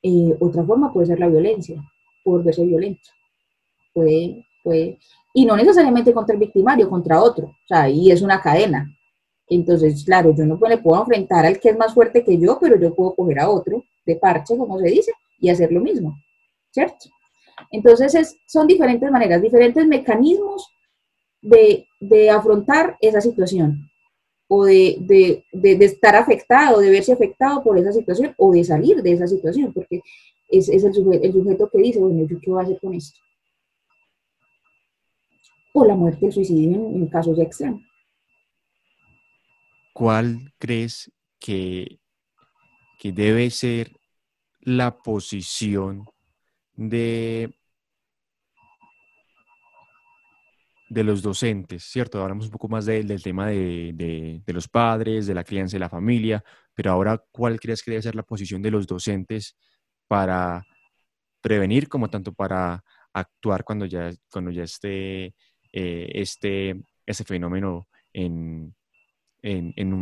Eh, 0.02 0.36
otra 0.38 0.64
forma 0.64 0.92
puede 0.92 1.06
ser 1.06 1.18
la 1.18 1.28
violencia, 1.28 1.82
por 2.22 2.44
verse 2.44 2.64
violento. 2.64 3.10
Puede, 3.92 4.46
puede, 4.62 4.98
y 5.34 5.44
no 5.44 5.56
necesariamente 5.56 6.12
contra 6.12 6.34
el 6.34 6.40
victimario, 6.40 6.88
contra 6.88 7.22
otro. 7.22 7.46
O 7.46 7.66
sea, 7.66 7.82
ahí 7.82 8.10
es 8.10 8.22
una 8.22 8.40
cadena. 8.40 8.92
Entonces, 9.50 10.04
claro, 10.04 10.34
yo 10.34 10.44
no 10.44 10.58
le 10.68 10.78
puedo 10.78 11.00
enfrentar 11.00 11.46
al 11.46 11.58
que 11.58 11.70
es 11.70 11.76
más 11.76 11.94
fuerte 11.94 12.22
que 12.22 12.38
yo, 12.38 12.58
pero 12.60 12.78
yo 12.78 12.94
puedo 12.94 13.14
coger 13.14 13.40
a 13.40 13.50
otro 13.50 13.84
de 14.04 14.16
parche, 14.16 14.56
como 14.56 14.78
se 14.78 14.88
dice, 14.88 15.12
y 15.38 15.48
hacer 15.48 15.72
lo 15.72 15.80
mismo, 15.80 16.16
¿cierto? 16.70 17.06
Entonces, 17.70 18.36
son 18.46 18.66
diferentes 18.66 19.10
maneras, 19.10 19.42
diferentes 19.42 19.86
mecanismos 19.86 20.68
de, 21.40 21.86
afrontar 22.30 22.96
esa 23.00 23.20
situación 23.20 23.90
o 24.48 24.64
de, 24.64 25.44
estar 25.80 26.16
afectado, 26.16 26.80
de 26.80 26.90
verse 26.90 27.12
afectado 27.12 27.62
por 27.62 27.78
esa 27.78 27.92
situación 27.92 28.34
o 28.38 28.52
de 28.52 28.64
salir 28.64 29.02
de 29.02 29.12
esa 29.12 29.26
situación, 29.26 29.72
porque 29.72 30.00
es, 30.48 30.68
el, 30.68 30.92
sujeto, 30.92 31.70
que 31.70 31.78
dice, 31.78 31.98
bueno, 31.98 32.26
¿yo 32.26 32.38
qué 32.40 32.50
voy 32.50 32.60
a 32.60 32.64
hacer 32.64 32.78
con 32.80 32.94
esto? 32.94 33.18
O 35.74 35.84
la 35.84 35.94
muerte, 35.94 36.26
el 36.26 36.32
suicidio 36.32 36.76
en, 36.76 36.96
en 36.96 37.06
casos 37.06 37.38
extremos. 37.38 37.87
¿Cuál 39.98 40.54
crees 40.58 41.10
que, 41.40 41.98
que 43.00 43.10
debe 43.10 43.50
ser 43.50 43.90
la 44.60 44.96
posición 44.96 46.04
de, 46.74 47.52
de 50.88 51.02
los 51.02 51.20
docentes, 51.20 51.82
¿cierto? 51.82 52.22
Hablamos 52.22 52.44
un 52.44 52.52
poco 52.52 52.68
más 52.68 52.86
del 52.86 53.20
tema 53.24 53.48
de, 53.48 54.40
los 54.46 54.68
padres, 54.68 55.26
de 55.26 55.34
la 55.34 55.42
crianza 55.42 55.76
y 55.76 55.80
la 55.80 55.88
familia, 55.88 56.44
pero 56.74 56.92
ahora, 56.92 57.20
¿cuál 57.32 57.58
crees 57.58 57.82
que 57.82 57.90
debe 57.90 58.02
ser 58.02 58.14
la 58.14 58.22
posición 58.22 58.62
de 58.62 58.70
los 58.70 58.86
docentes 58.86 59.56
para 60.06 60.64
prevenir 61.40 61.88
como 61.88 62.08
tanto 62.08 62.32
para 62.32 62.84
actuar 63.12 63.64
cuando 63.64 63.84
ya, 63.84 64.12
cuando 64.30 64.52
ya 64.52 64.62
esté 64.62 65.34
eh, 65.72 66.12
este, 66.14 66.80
ese 67.04 67.24
fenómeno 67.24 67.88
en, 68.12 68.76
en, 69.42 69.92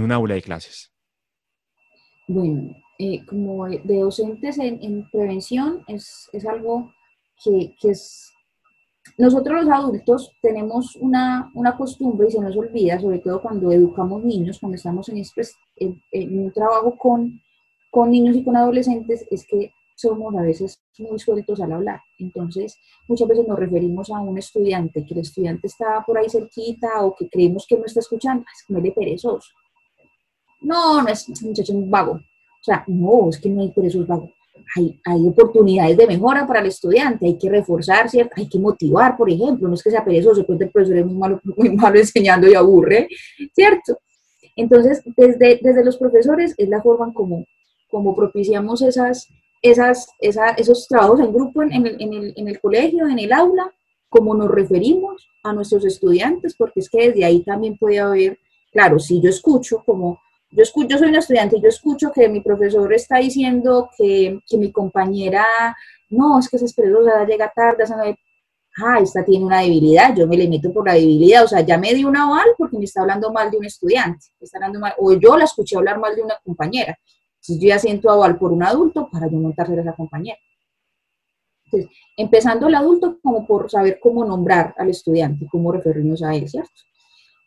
un, 0.00 0.12
aula 0.12 0.34
de 0.34 0.42
clases? 0.42 0.92
Bueno, 2.28 2.74
eh, 2.98 3.24
como 3.26 3.66
de 3.66 3.98
docentes 3.98 4.58
en, 4.58 5.08
prevención 5.10 5.84
es, 5.88 6.28
algo 6.48 6.92
que, 7.42 7.74
es... 7.82 8.32
Nosotros 9.18 9.64
los 9.64 9.72
adultos 9.72 10.32
tenemos 10.40 10.96
una, 10.96 11.50
costumbre 11.76 12.28
y 12.28 12.32
se 12.32 12.40
nos 12.40 12.56
olvida, 12.56 12.98
sobre 12.98 13.18
todo 13.18 13.42
cuando 13.42 13.70
educamos 13.70 14.24
niños, 14.24 14.58
cuando 14.58 14.76
estamos 14.76 15.08
en, 15.10 15.22
en, 15.76 16.38
un 16.38 16.52
trabajo 16.52 16.96
con, 16.96 17.40
con 17.90 18.10
niños 18.10 18.36
y 18.36 18.44
con 18.44 18.56
adolescentes, 18.56 19.26
es 19.30 19.46
que 19.46 19.72
somos 19.94 20.34
a 20.36 20.42
veces 20.42 20.80
muy 20.98 21.18
sueltos 21.18 21.60
al 21.60 21.72
hablar. 21.72 22.00
Entonces, 22.18 22.76
muchas 23.08 23.28
veces 23.28 23.46
nos 23.46 23.58
referimos 23.58 24.10
a 24.10 24.20
un 24.20 24.38
estudiante, 24.38 25.04
que 25.06 25.14
el 25.14 25.20
estudiante 25.20 25.66
está 25.66 26.02
por 26.06 26.18
ahí 26.18 26.28
cerquita 26.28 27.04
o 27.04 27.14
que 27.14 27.28
creemos 27.28 27.66
que 27.68 27.76
no 27.76 27.84
está 27.84 28.00
escuchando, 28.00 28.44
es 28.52 28.64
no 28.68 28.78
es 28.78 28.84
de 28.84 28.92
perezoso. 28.92 29.48
No, 30.60 31.02
no 31.02 31.08
es 31.08 31.28
un 31.28 31.48
muchacho 31.48 31.72
vago. 31.86 32.12
O 32.12 32.64
sea, 32.64 32.84
no, 32.88 33.28
es 33.28 33.38
que 33.38 33.50
no 33.50 33.60
hay 33.60 33.70
perezosos 33.70 34.06
vagos. 34.06 34.30
Hay, 34.76 34.98
hay, 35.04 35.26
oportunidades 35.26 35.96
de 35.96 36.06
mejora 36.06 36.46
para 36.46 36.60
el 36.60 36.66
estudiante, 36.66 37.26
hay 37.26 37.36
que 37.36 37.50
reforzar, 37.50 38.08
¿cierto? 38.08 38.32
Hay 38.36 38.48
que 38.48 38.58
motivar, 38.58 39.16
por 39.16 39.28
ejemplo, 39.28 39.68
no 39.68 39.74
es 39.74 39.82
que 39.82 39.90
sea 39.90 40.04
perezoso, 40.04 40.46
pues 40.46 40.60
el 40.60 40.70
profesor 40.70 40.98
es 40.98 41.06
muy 41.06 41.16
malo, 41.16 41.40
muy 41.56 41.70
malo 41.70 41.98
enseñando 41.98 42.48
y 42.48 42.54
aburre, 42.54 43.08
¿cierto? 43.52 43.98
Entonces, 44.56 45.02
desde, 45.16 45.60
desde 45.60 45.84
los 45.84 45.98
profesores 45.98 46.54
es 46.56 46.68
la 46.68 46.80
forma 46.80 47.12
como, 47.12 47.44
como 47.90 48.14
propiciamos 48.14 48.80
esas, 48.82 49.28
esas, 49.64 50.08
esos 50.20 50.86
trabajos 50.86 51.20
en 51.20 51.32
grupo 51.32 51.62
en, 51.62 51.72
el, 51.72 51.96
en, 51.98 52.12
el, 52.12 52.34
en 52.36 52.48
el 52.48 52.60
colegio, 52.60 53.08
en 53.08 53.18
el 53.18 53.32
aula, 53.32 53.72
cómo 54.10 54.34
nos 54.34 54.50
referimos 54.50 55.26
a 55.42 55.54
nuestros 55.54 55.86
estudiantes, 55.86 56.54
porque 56.54 56.80
es 56.80 56.90
que 56.90 57.08
desde 57.08 57.24
ahí 57.24 57.42
también 57.42 57.78
puede 57.78 57.98
haber, 57.98 58.38
claro, 58.70 58.98
si 58.98 59.22
yo 59.22 59.30
escucho 59.30 59.82
como, 59.84 60.20
yo, 60.50 60.62
escucho, 60.62 60.88
yo 60.88 60.98
soy 60.98 61.08
una 61.08 61.20
estudiante 61.20 61.56
y 61.56 61.62
yo 61.62 61.68
escucho 61.68 62.12
que 62.12 62.28
mi 62.28 62.42
profesor 62.42 62.92
está 62.92 63.18
diciendo 63.18 63.88
que, 63.96 64.38
que 64.46 64.58
mi 64.58 64.70
compañera, 64.70 65.46
no, 66.10 66.38
es 66.38 66.48
que 66.50 66.56
esa 66.56 66.66
esperosa 66.66 67.24
llega 67.24 67.50
tarde, 67.56 67.84
ah, 68.84 68.98
esta 69.00 69.24
tiene 69.24 69.46
una 69.46 69.62
debilidad, 69.62 70.14
yo 70.14 70.26
me 70.26 70.36
le 70.36 70.46
meto 70.46 70.70
por 70.74 70.86
la 70.86 70.92
debilidad, 70.92 71.44
o 71.44 71.48
sea, 71.48 71.62
ya 71.62 71.78
me 71.78 71.94
di 71.94 72.04
una 72.04 72.24
aval 72.24 72.48
porque 72.58 72.76
me 72.76 72.84
está 72.84 73.00
hablando 73.00 73.32
mal 73.32 73.50
de 73.50 73.56
un 73.56 73.64
estudiante, 73.64 74.26
está 74.38 74.58
hablando 74.58 74.78
mal, 74.78 74.92
o 74.98 75.14
yo 75.14 75.38
la 75.38 75.44
escuché 75.44 75.78
hablar 75.78 75.98
mal 75.98 76.14
de 76.14 76.22
una 76.22 76.38
compañera. 76.44 76.98
Entonces 77.44 77.62
yo 77.62 77.68
ya 77.68 77.78
siento 77.78 78.10
aval 78.10 78.38
por 78.38 78.52
un 78.52 78.62
adulto 78.62 79.10
para 79.10 79.30
yo 79.30 79.36
montarse 79.36 79.76
a 79.76 79.80
esa 79.82 79.92
compañera. 79.92 80.38
Entonces, 81.66 81.90
empezando 82.16 82.68
el 82.68 82.74
adulto 82.74 83.18
como 83.22 83.46
por 83.46 83.70
saber 83.70 83.98
cómo 84.00 84.24
nombrar 84.24 84.74
al 84.78 84.88
estudiante, 84.88 85.46
cómo 85.50 85.70
referirnos 85.70 86.22
a 86.22 86.34
él, 86.34 86.48
¿cierto? 86.48 86.72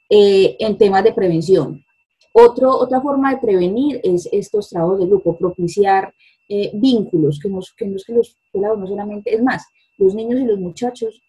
Eh, 0.09 0.55
en 0.59 0.77
temas 0.77 1.03
de 1.03 1.13
prevención. 1.13 1.83
Otro, 2.31 2.77
otra 2.77 3.01
forma 3.01 3.33
de 3.33 3.41
prevenir 3.41 3.99
es 4.03 4.29
estos 4.31 4.69
trabajos 4.69 4.99
de 4.99 5.07
grupo, 5.07 5.35
propiciar 5.35 6.13
eh, 6.47 6.69
vínculos, 6.75 7.39
que, 7.41 7.49
nos, 7.49 7.73
que, 7.73 7.91
que 8.05 8.13
los 8.13 8.37
pelados 8.53 8.77
no 8.77 8.85
solamente, 8.85 9.33
es 9.33 9.41
más, 9.41 9.65
los 9.97 10.13
niños 10.13 10.39
y 10.39 10.45
los 10.45 10.59
muchachos 10.59 11.23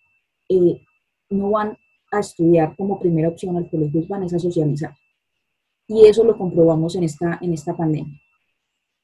eh, 0.51 0.83
no 1.31 1.53
van 1.53 1.79
a 2.13 2.21
estudiar 2.21 2.77
como 2.77 3.01
primera 3.01 3.31
opción 3.31 3.57
al 3.57 3.71
colegio, 3.71 4.03
van 4.09 4.25
a 4.25 4.29
socializar. 4.29 4.95
Y 5.87 6.05
eso 6.05 6.23
lo 6.23 6.37
comprobamos 6.37 6.97
en 6.97 7.05
esta, 7.05 7.39
en 7.41 7.55
esta 7.55 7.75
pandemia 7.75 8.21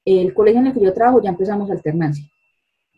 el 0.05 0.35
colegio 0.35 0.61
en 0.61 0.69
el 0.69 0.75
que 0.75 0.81
yo 0.81 0.93
trabajo 0.93 1.23
ya 1.23 1.31
empezamos 1.31 1.71
alternancia. 1.71 2.25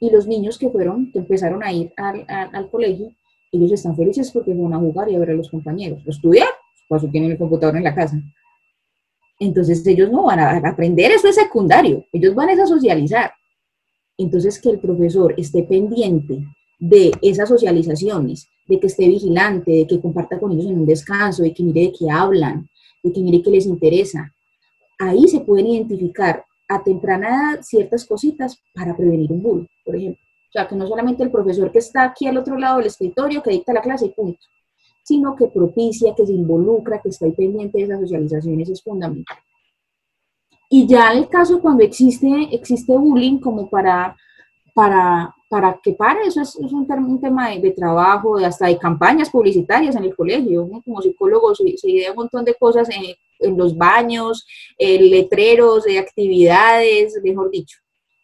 Y 0.00 0.10
los 0.10 0.26
niños 0.26 0.58
que 0.58 0.68
fueron, 0.70 1.10
que 1.12 1.20
empezaron 1.20 1.62
a 1.62 1.72
ir 1.72 1.92
al, 1.96 2.70
colegio, 2.70 3.12
ellos 3.52 3.72
están 3.72 3.96
felices 3.96 4.30
porque 4.30 4.52
van 4.52 4.74
a 4.74 4.78
jugar 4.78 5.10
y 5.10 5.14
a 5.14 5.18
ver 5.18 5.30
a 5.30 5.34
los 5.34 5.50
compañeros. 5.50 6.02
Estudiar, 6.06 6.48
pues 6.88 7.08
tienen 7.10 7.32
el 7.32 7.38
computador 7.38 7.76
en 7.76 7.84
la 7.84 7.94
casa. 7.94 8.20
Entonces 9.38 9.86
ellos 9.86 10.10
no 10.10 10.24
van 10.24 10.40
a 10.40 10.56
aprender, 10.56 11.12
eso 11.12 11.28
es 11.28 11.34
secundario, 11.34 12.04
ellos 12.12 12.34
van 12.34 12.50
a 12.50 12.66
socializar. 12.66 13.32
Entonces 14.18 14.60
que 14.60 14.70
el 14.70 14.78
profesor 14.78 15.34
esté 15.36 15.62
pendiente 15.62 16.42
de 16.78 17.12
esas 17.22 17.48
socializaciones, 17.48 18.48
de 18.66 18.80
que 18.80 18.86
esté 18.86 19.08
vigilante, 19.08 19.70
de 19.70 19.86
que 19.86 20.00
comparta 20.00 20.38
con 20.38 20.52
ellos 20.52 20.66
en 20.66 20.80
un 20.80 20.86
descanso, 20.86 21.42
de 21.42 21.52
que 21.52 21.62
mire 21.62 21.82
de 21.82 21.92
qué 21.92 22.10
hablan, 22.10 22.68
de 23.02 23.12
que 23.12 23.20
mire 23.20 23.42
qué 23.42 23.50
les 23.50 23.66
interesa. 23.66 24.32
Ahí 24.98 25.28
se 25.28 25.40
pueden 25.40 25.66
identificar 25.66 26.45
a 26.68 26.82
temprana 26.82 27.28
edad 27.28 27.62
ciertas 27.62 28.04
cositas 28.04 28.62
para 28.74 28.96
prevenir 28.96 29.30
un 29.32 29.42
bullying, 29.42 29.66
por 29.84 29.96
ejemplo. 29.96 30.20
O 30.48 30.52
sea, 30.52 30.68
que 30.68 30.76
no 30.76 30.86
solamente 30.86 31.22
el 31.22 31.30
profesor 31.30 31.70
que 31.70 31.78
está 31.78 32.04
aquí 32.04 32.26
al 32.26 32.38
otro 32.38 32.58
lado 32.58 32.78
del 32.78 32.86
escritorio, 32.86 33.42
que 33.42 33.50
dicta 33.50 33.72
la 33.72 33.82
clase 33.82 34.06
y 34.06 34.10
punto, 34.10 34.40
sino 35.02 35.36
que 35.36 35.48
propicia, 35.48 36.14
que 36.14 36.26
se 36.26 36.32
involucra, 36.32 37.00
que 37.00 37.10
está 37.10 37.26
ahí 37.26 37.32
pendiente 37.32 37.78
de 37.78 37.84
esas 37.84 38.00
socializaciones 38.00 38.68
es 38.68 38.82
fundamental. 38.82 39.38
Y 40.68 40.86
ya 40.86 41.12
en 41.12 41.18
el 41.18 41.28
caso 41.28 41.60
cuando 41.60 41.84
existe, 41.84 42.48
existe 42.50 42.96
bullying 42.96 43.38
como 43.38 43.70
para, 43.70 44.16
para, 44.74 45.32
para 45.48 45.78
que 45.80 45.92
pare, 45.92 46.22
eso 46.26 46.40
es, 46.42 46.56
un, 46.56 46.86
un, 46.90 47.20
tema 47.20 47.50
de, 47.50 47.70
trabajo, 47.70 48.36
hasta 48.38 48.66
de 48.66 48.78
campañas 48.78 49.30
publicitarias 49.30 49.94
en 49.94 50.04
el 50.04 50.16
colegio. 50.16 50.68
Como 50.84 51.00
psicólogo 51.00 51.54
se, 51.54 51.76
se 51.76 51.90
idea 51.90 52.10
un 52.10 52.16
montón 52.16 52.44
de 52.44 52.54
cosas 52.54 52.88
en 53.40 53.56
los 53.56 53.76
baños, 53.76 54.46
letreros 54.78 55.84
de 55.84 55.98
actividades, 55.98 57.18
mejor 57.22 57.50
dicho. 57.50 57.78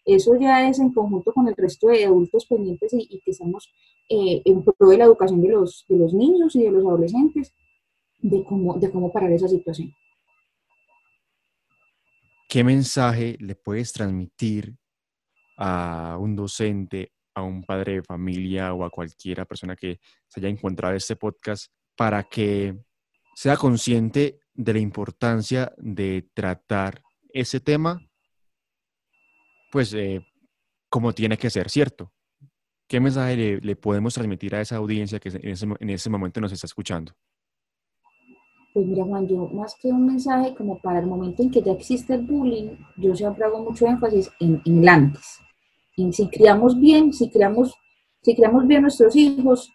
Eso 0.05 0.37
ya 0.39 0.69
es 0.69 0.81
en 0.81 0.93
conjunto 0.93 1.33
con 1.33 1.47
el 1.49 1.55
resto 1.57 1.89
de 1.89 2.05
adultos 2.05 2.47
pendientes 2.47 2.93
y, 2.93 3.21
que 3.21 3.31
estamos 3.31 3.73
eh, 4.09 4.43
en 4.45 4.65
pro 4.65 4.89
de 4.89 4.99
la 4.99 5.05
educación 5.05 5.41
de 5.41 5.51
los, 5.51 5.85
de 5.89 5.97
los 5.97 6.13
niños 6.13 6.57
y 6.57 6.63
de 6.65 6.73
los 6.73 6.85
adolescentes, 6.85 7.55
de 8.19 8.43
cómo, 8.45 8.79
de 8.79 8.91
cómo 8.91 9.13
parar 9.13 9.31
esa 9.33 9.49
situación. 9.49 9.95
¿Qué 12.49 12.65
mensaje 12.65 13.37
le 13.39 13.55
puedes 13.55 13.93
transmitir 13.93 14.75
a 15.57 16.19
un 16.21 16.35
docente, 16.35 17.13
a 17.35 17.43
un 17.43 17.63
padre 17.63 17.95
de 17.95 18.03
familia 18.03 18.75
o 18.75 18.85
a 18.85 18.91
cualquiera 18.91 19.45
persona 19.45 19.77
que 19.77 20.01
se 20.27 20.41
haya 20.41 20.49
encontrado 20.49 20.95
este 20.95 21.17
podcast 21.17 21.73
para 21.97 22.25
que 22.25 22.77
sea 23.35 23.57
consciente 23.57 24.41
de 24.55 24.73
la 24.73 24.79
importancia 24.79 25.73
de 25.77 26.29
tratar 26.35 27.03
ese 27.33 27.61
tema, 27.61 28.01
pues 29.71 29.95
eh, 29.95 30.25
como 30.89 31.13
tiene 31.13 31.39
que 31.39 31.51
ser, 31.51 31.71
¿cierto? 31.71 32.13
¿Qué 32.87 33.01
mensaje 33.01 33.59
le, 33.63 33.77
podemos 33.77 34.13
transmitir 34.13 34.55
a 34.55 34.61
esa 34.61 34.77
audiencia 34.77 35.19
que 35.19 35.31
en 35.31 35.91
ese, 35.91 36.11
momento 36.11 36.41
nos 36.41 36.53
está 36.53 36.67
escuchando? 36.67 37.13
Pues 38.75 38.87
mira, 38.87 39.05
Juan, 39.05 39.27
yo 39.27 39.49
más 39.49 39.75
que 39.81 39.89
un 39.89 40.07
mensaje 40.07 40.55
como 40.55 40.79
para 40.79 40.99
el 40.99 41.07
momento 41.07 41.43
en 41.43 41.51
que 41.51 41.63
ya 41.63 41.73
existe 41.73 42.15
el 42.15 42.27
bullying, 42.27 42.77
yo 42.99 43.15
siempre 43.15 43.45
hago 43.45 43.63
mucho 43.63 43.87
énfasis 43.87 44.31
en, 44.41 44.61
en 44.67 44.83
el 44.83 44.89
antes. 44.89 45.39
En 45.97 46.13
si 46.13 46.29
criamos 46.29 46.79
bien, 46.79 47.13
si 47.15 47.31
criamos, 47.31 47.75
si 48.21 48.35
criamos 48.35 48.67
bien 48.67 48.83
nuestros 48.83 49.17
hijos, 49.17 49.71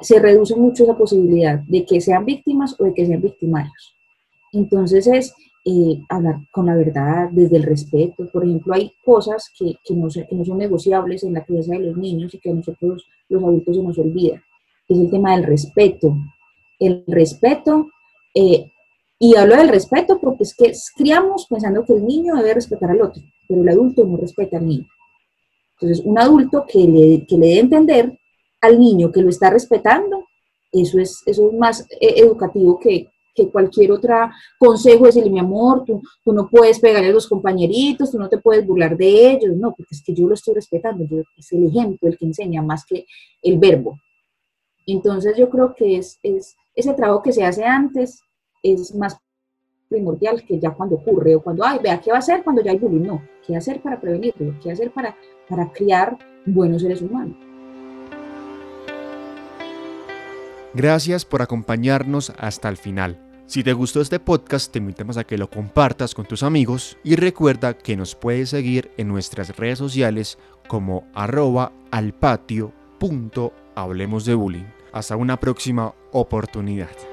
se 0.00 0.18
reduce 0.18 0.56
mucho 0.56 0.84
esa 0.84 0.96
posibilidad 0.96 1.60
de 1.60 1.84
que 1.84 2.00
sean 2.00 2.24
víctimas 2.24 2.74
o 2.78 2.84
de 2.84 2.94
que 2.94 3.06
sean 3.06 3.20
victimarios. 3.20 3.94
Entonces 4.52 5.06
es 5.06 5.34
eh, 5.64 6.00
hablar 6.08 6.36
con 6.50 6.66
la 6.66 6.74
verdad, 6.74 7.28
desde 7.30 7.58
el 7.58 7.64
respeto. 7.64 8.26
Por 8.32 8.44
ejemplo, 8.44 8.72
hay 8.74 8.92
cosas 9.04 9.50
que, 9.56 9.76
que, 9.84 9.94
no, 9.94 10.08
no 10.30 10.44
son 10.44 10.58
negociables 10.58 11.22
en 11.22 11.34
la 11.34 11.44
crianza 11.44 11.74
de 11.74 11.80
los 11.80 11.96
niños 11.96 12.34
y 12.34 12.38
que 12.38 12.50
a 12.50 12.54
nosotros 12.54 13.06
los 13.28 13.42
adultos 13.42 13.76
se 13.76 13.82
nos 13.82 13.98
olvida. 13.98 14.42
Es 14.88 14.98
el 14.98 15.10
tema 15.10 15.36
del 15.36 15.44
respeto, 15.44 16.16
el 16.78 17.04
respeto, 17.06 17.90
eh, 18.34 18.72
y 19.18 19.36
hablo 19.36 19.56
del 19.56 19.68
respeto 19.68 20.18
porque 20.18 20.44
es 20.44 20.54
que 20.54 20.72
criamos 20.96 21.46
pensando 21.46 21.84
que 21.84 21.92
el 21.92 22.06
niño 22.06 22.34
debe 22.36 22.54
respetar 22.54 22.90
al 22.90 23.02
otro, 23.02 23.22
pero 23.46 23.60
el 23.60 23.68
adulto 23.68 24.04
no 24.04 24.16
respeta 24.16 24.56
al 24.56 24.66
niño. 24.66 24.88
Entonces, 25.78 26.04
un 26.04 26.18
adulto 26.18 26.64
que 26.66 26.78
le, 26.78 27.26
que 27.26 27.36
le 27.36 27.46
dé 27.48 27.58
entender 27.60 28.18
al 28.60 28.78
niño 28.78 29.10
que 29.10 29.22
lo 29.22 29.28
está 29.28 29.50
respetando, 29.50 30.24
eso 30.72 30.98
es, 30.98 31.22
eso 31.26 31.48
es 31.48 31.58
más 31.58 31.86
eh, 32.00 32.14
educativo 32.16 32.78
que, 32.78 33.08
que 33.34 33.48
cualquier 33.48 33.92
otro 33.92 34.14
consejo, 34.58 35.06
decirle, 35.06 35.30
mi 35.30 35.40
amor, 35.40 35.84
tú, 35.84 36.02
tú, 36.24 36.32
no 36.32 36.48
puedes 36.48 36.78
pegarle 36.78 37.08
a 37.08 37.12
los 37.12 37.28
compañeritos, 37.28 38.10
tú 38.10 38.18
no 38.18 38.28
te 38.28 38.38
puedes 38.38 38.66
burlar 38.66 38.96
de 38.96 39.32
ellos, 39.32 39.56
no, 39.56 39.74
porque 39.74 39.94
es 39.94 40.02
que 40.04 40.14
yo 40.14 40.28
lo 40.28 40.34
estoy 40.34 40.54
respetando, 40.54 41.04
es 41.36 41.52
el 41.52 41.66
ejemplo 41.66 42.08
el 42.08 42.18
que 42.18 42.26
enseña 42.26 42.62
más 42.62 42.84
que 42.84 43.06
el 43.42 43.58
verbo. 43.58 43.98
Entonces 44.86 45.36
yo 45.36 45.48
creo 45.48 45.74
que 45.74 45.98
es, 45.98 46.18
es 46.22 46.56
ese 46.74 46.94
trabajo 46.94 47.22
que 47.22 47.32
se 47.32 47.44
hace 47.44 47.64
antes 47.64 48.20
es 48.62 48.94
más 48.94 49.16
primordial 49.88 50.44
que 50.44 50.58
ya 50.58 50.70
cuando 50.70 50.96
ocurre 50.96 51.34
o 51.34 51.42
cuando, 51.42 51.64
ay, 51.64 51.80
vea, 51.82 52.00
¿qué 52.00 52.10
va 52.10 52.16
a 52.16 52.20
hacer 52.20 52.44
cuando 52.44 52.62
ya 52.62 52.70
hay 52.70 52.78
bullying? 52.78 53.06
No, 53.06 53.22
¿qué 53.44 53.56
hacer 53.56 53.82
para 53.82 54.00
prevenirlo? 54.00 54.54
¿Qué 54.62 54.70
hacer 54.70 54.92
para, 54.92 55.16
para 55.48 55.72
criar 55.72 56.16
buenos 56.46 56.82
seres 56.82 57.02
humanos? 57.02 57.49
Gracias 60.74 61.24
por 61.24 61.42
acompañarnos 61.42 62.32
hasta 62.38 62.68
el 62.68 62.76
final. 62.76 63.18
Si 63.46 63.64
te 63.64 63.72
gustó 63.72 64.00
este 64.00 64.20
podcast, 64.20 64.70
te 64.70 64.78
invitamos 64.78 65.16
a 65.16 65.24
que 65.24 65.36
lo 65.36 65.50
compartas 65.50 66.14
con 66.14 66.24
tus 66.24 66.44
amigos 66.44 66.96
y 67.02 67.16
recuerda 67.16 67.76
que 67.76 67.96
nos 67.96 68.14
puedes 68.14 68.50
seguir 68.50 68.92
en 68.96 69.08
nuestras 69.08 69.56
redes 69.56 69.78
sociales 69.78 70.38
como 70.68 71.04
arroba 71.14 71.72
bullying. 74.36 74.66
Hasta 74.92 75.16
una 75.16 75.38
próxima 75.40 75.92
oportunidad. 76.12 77.09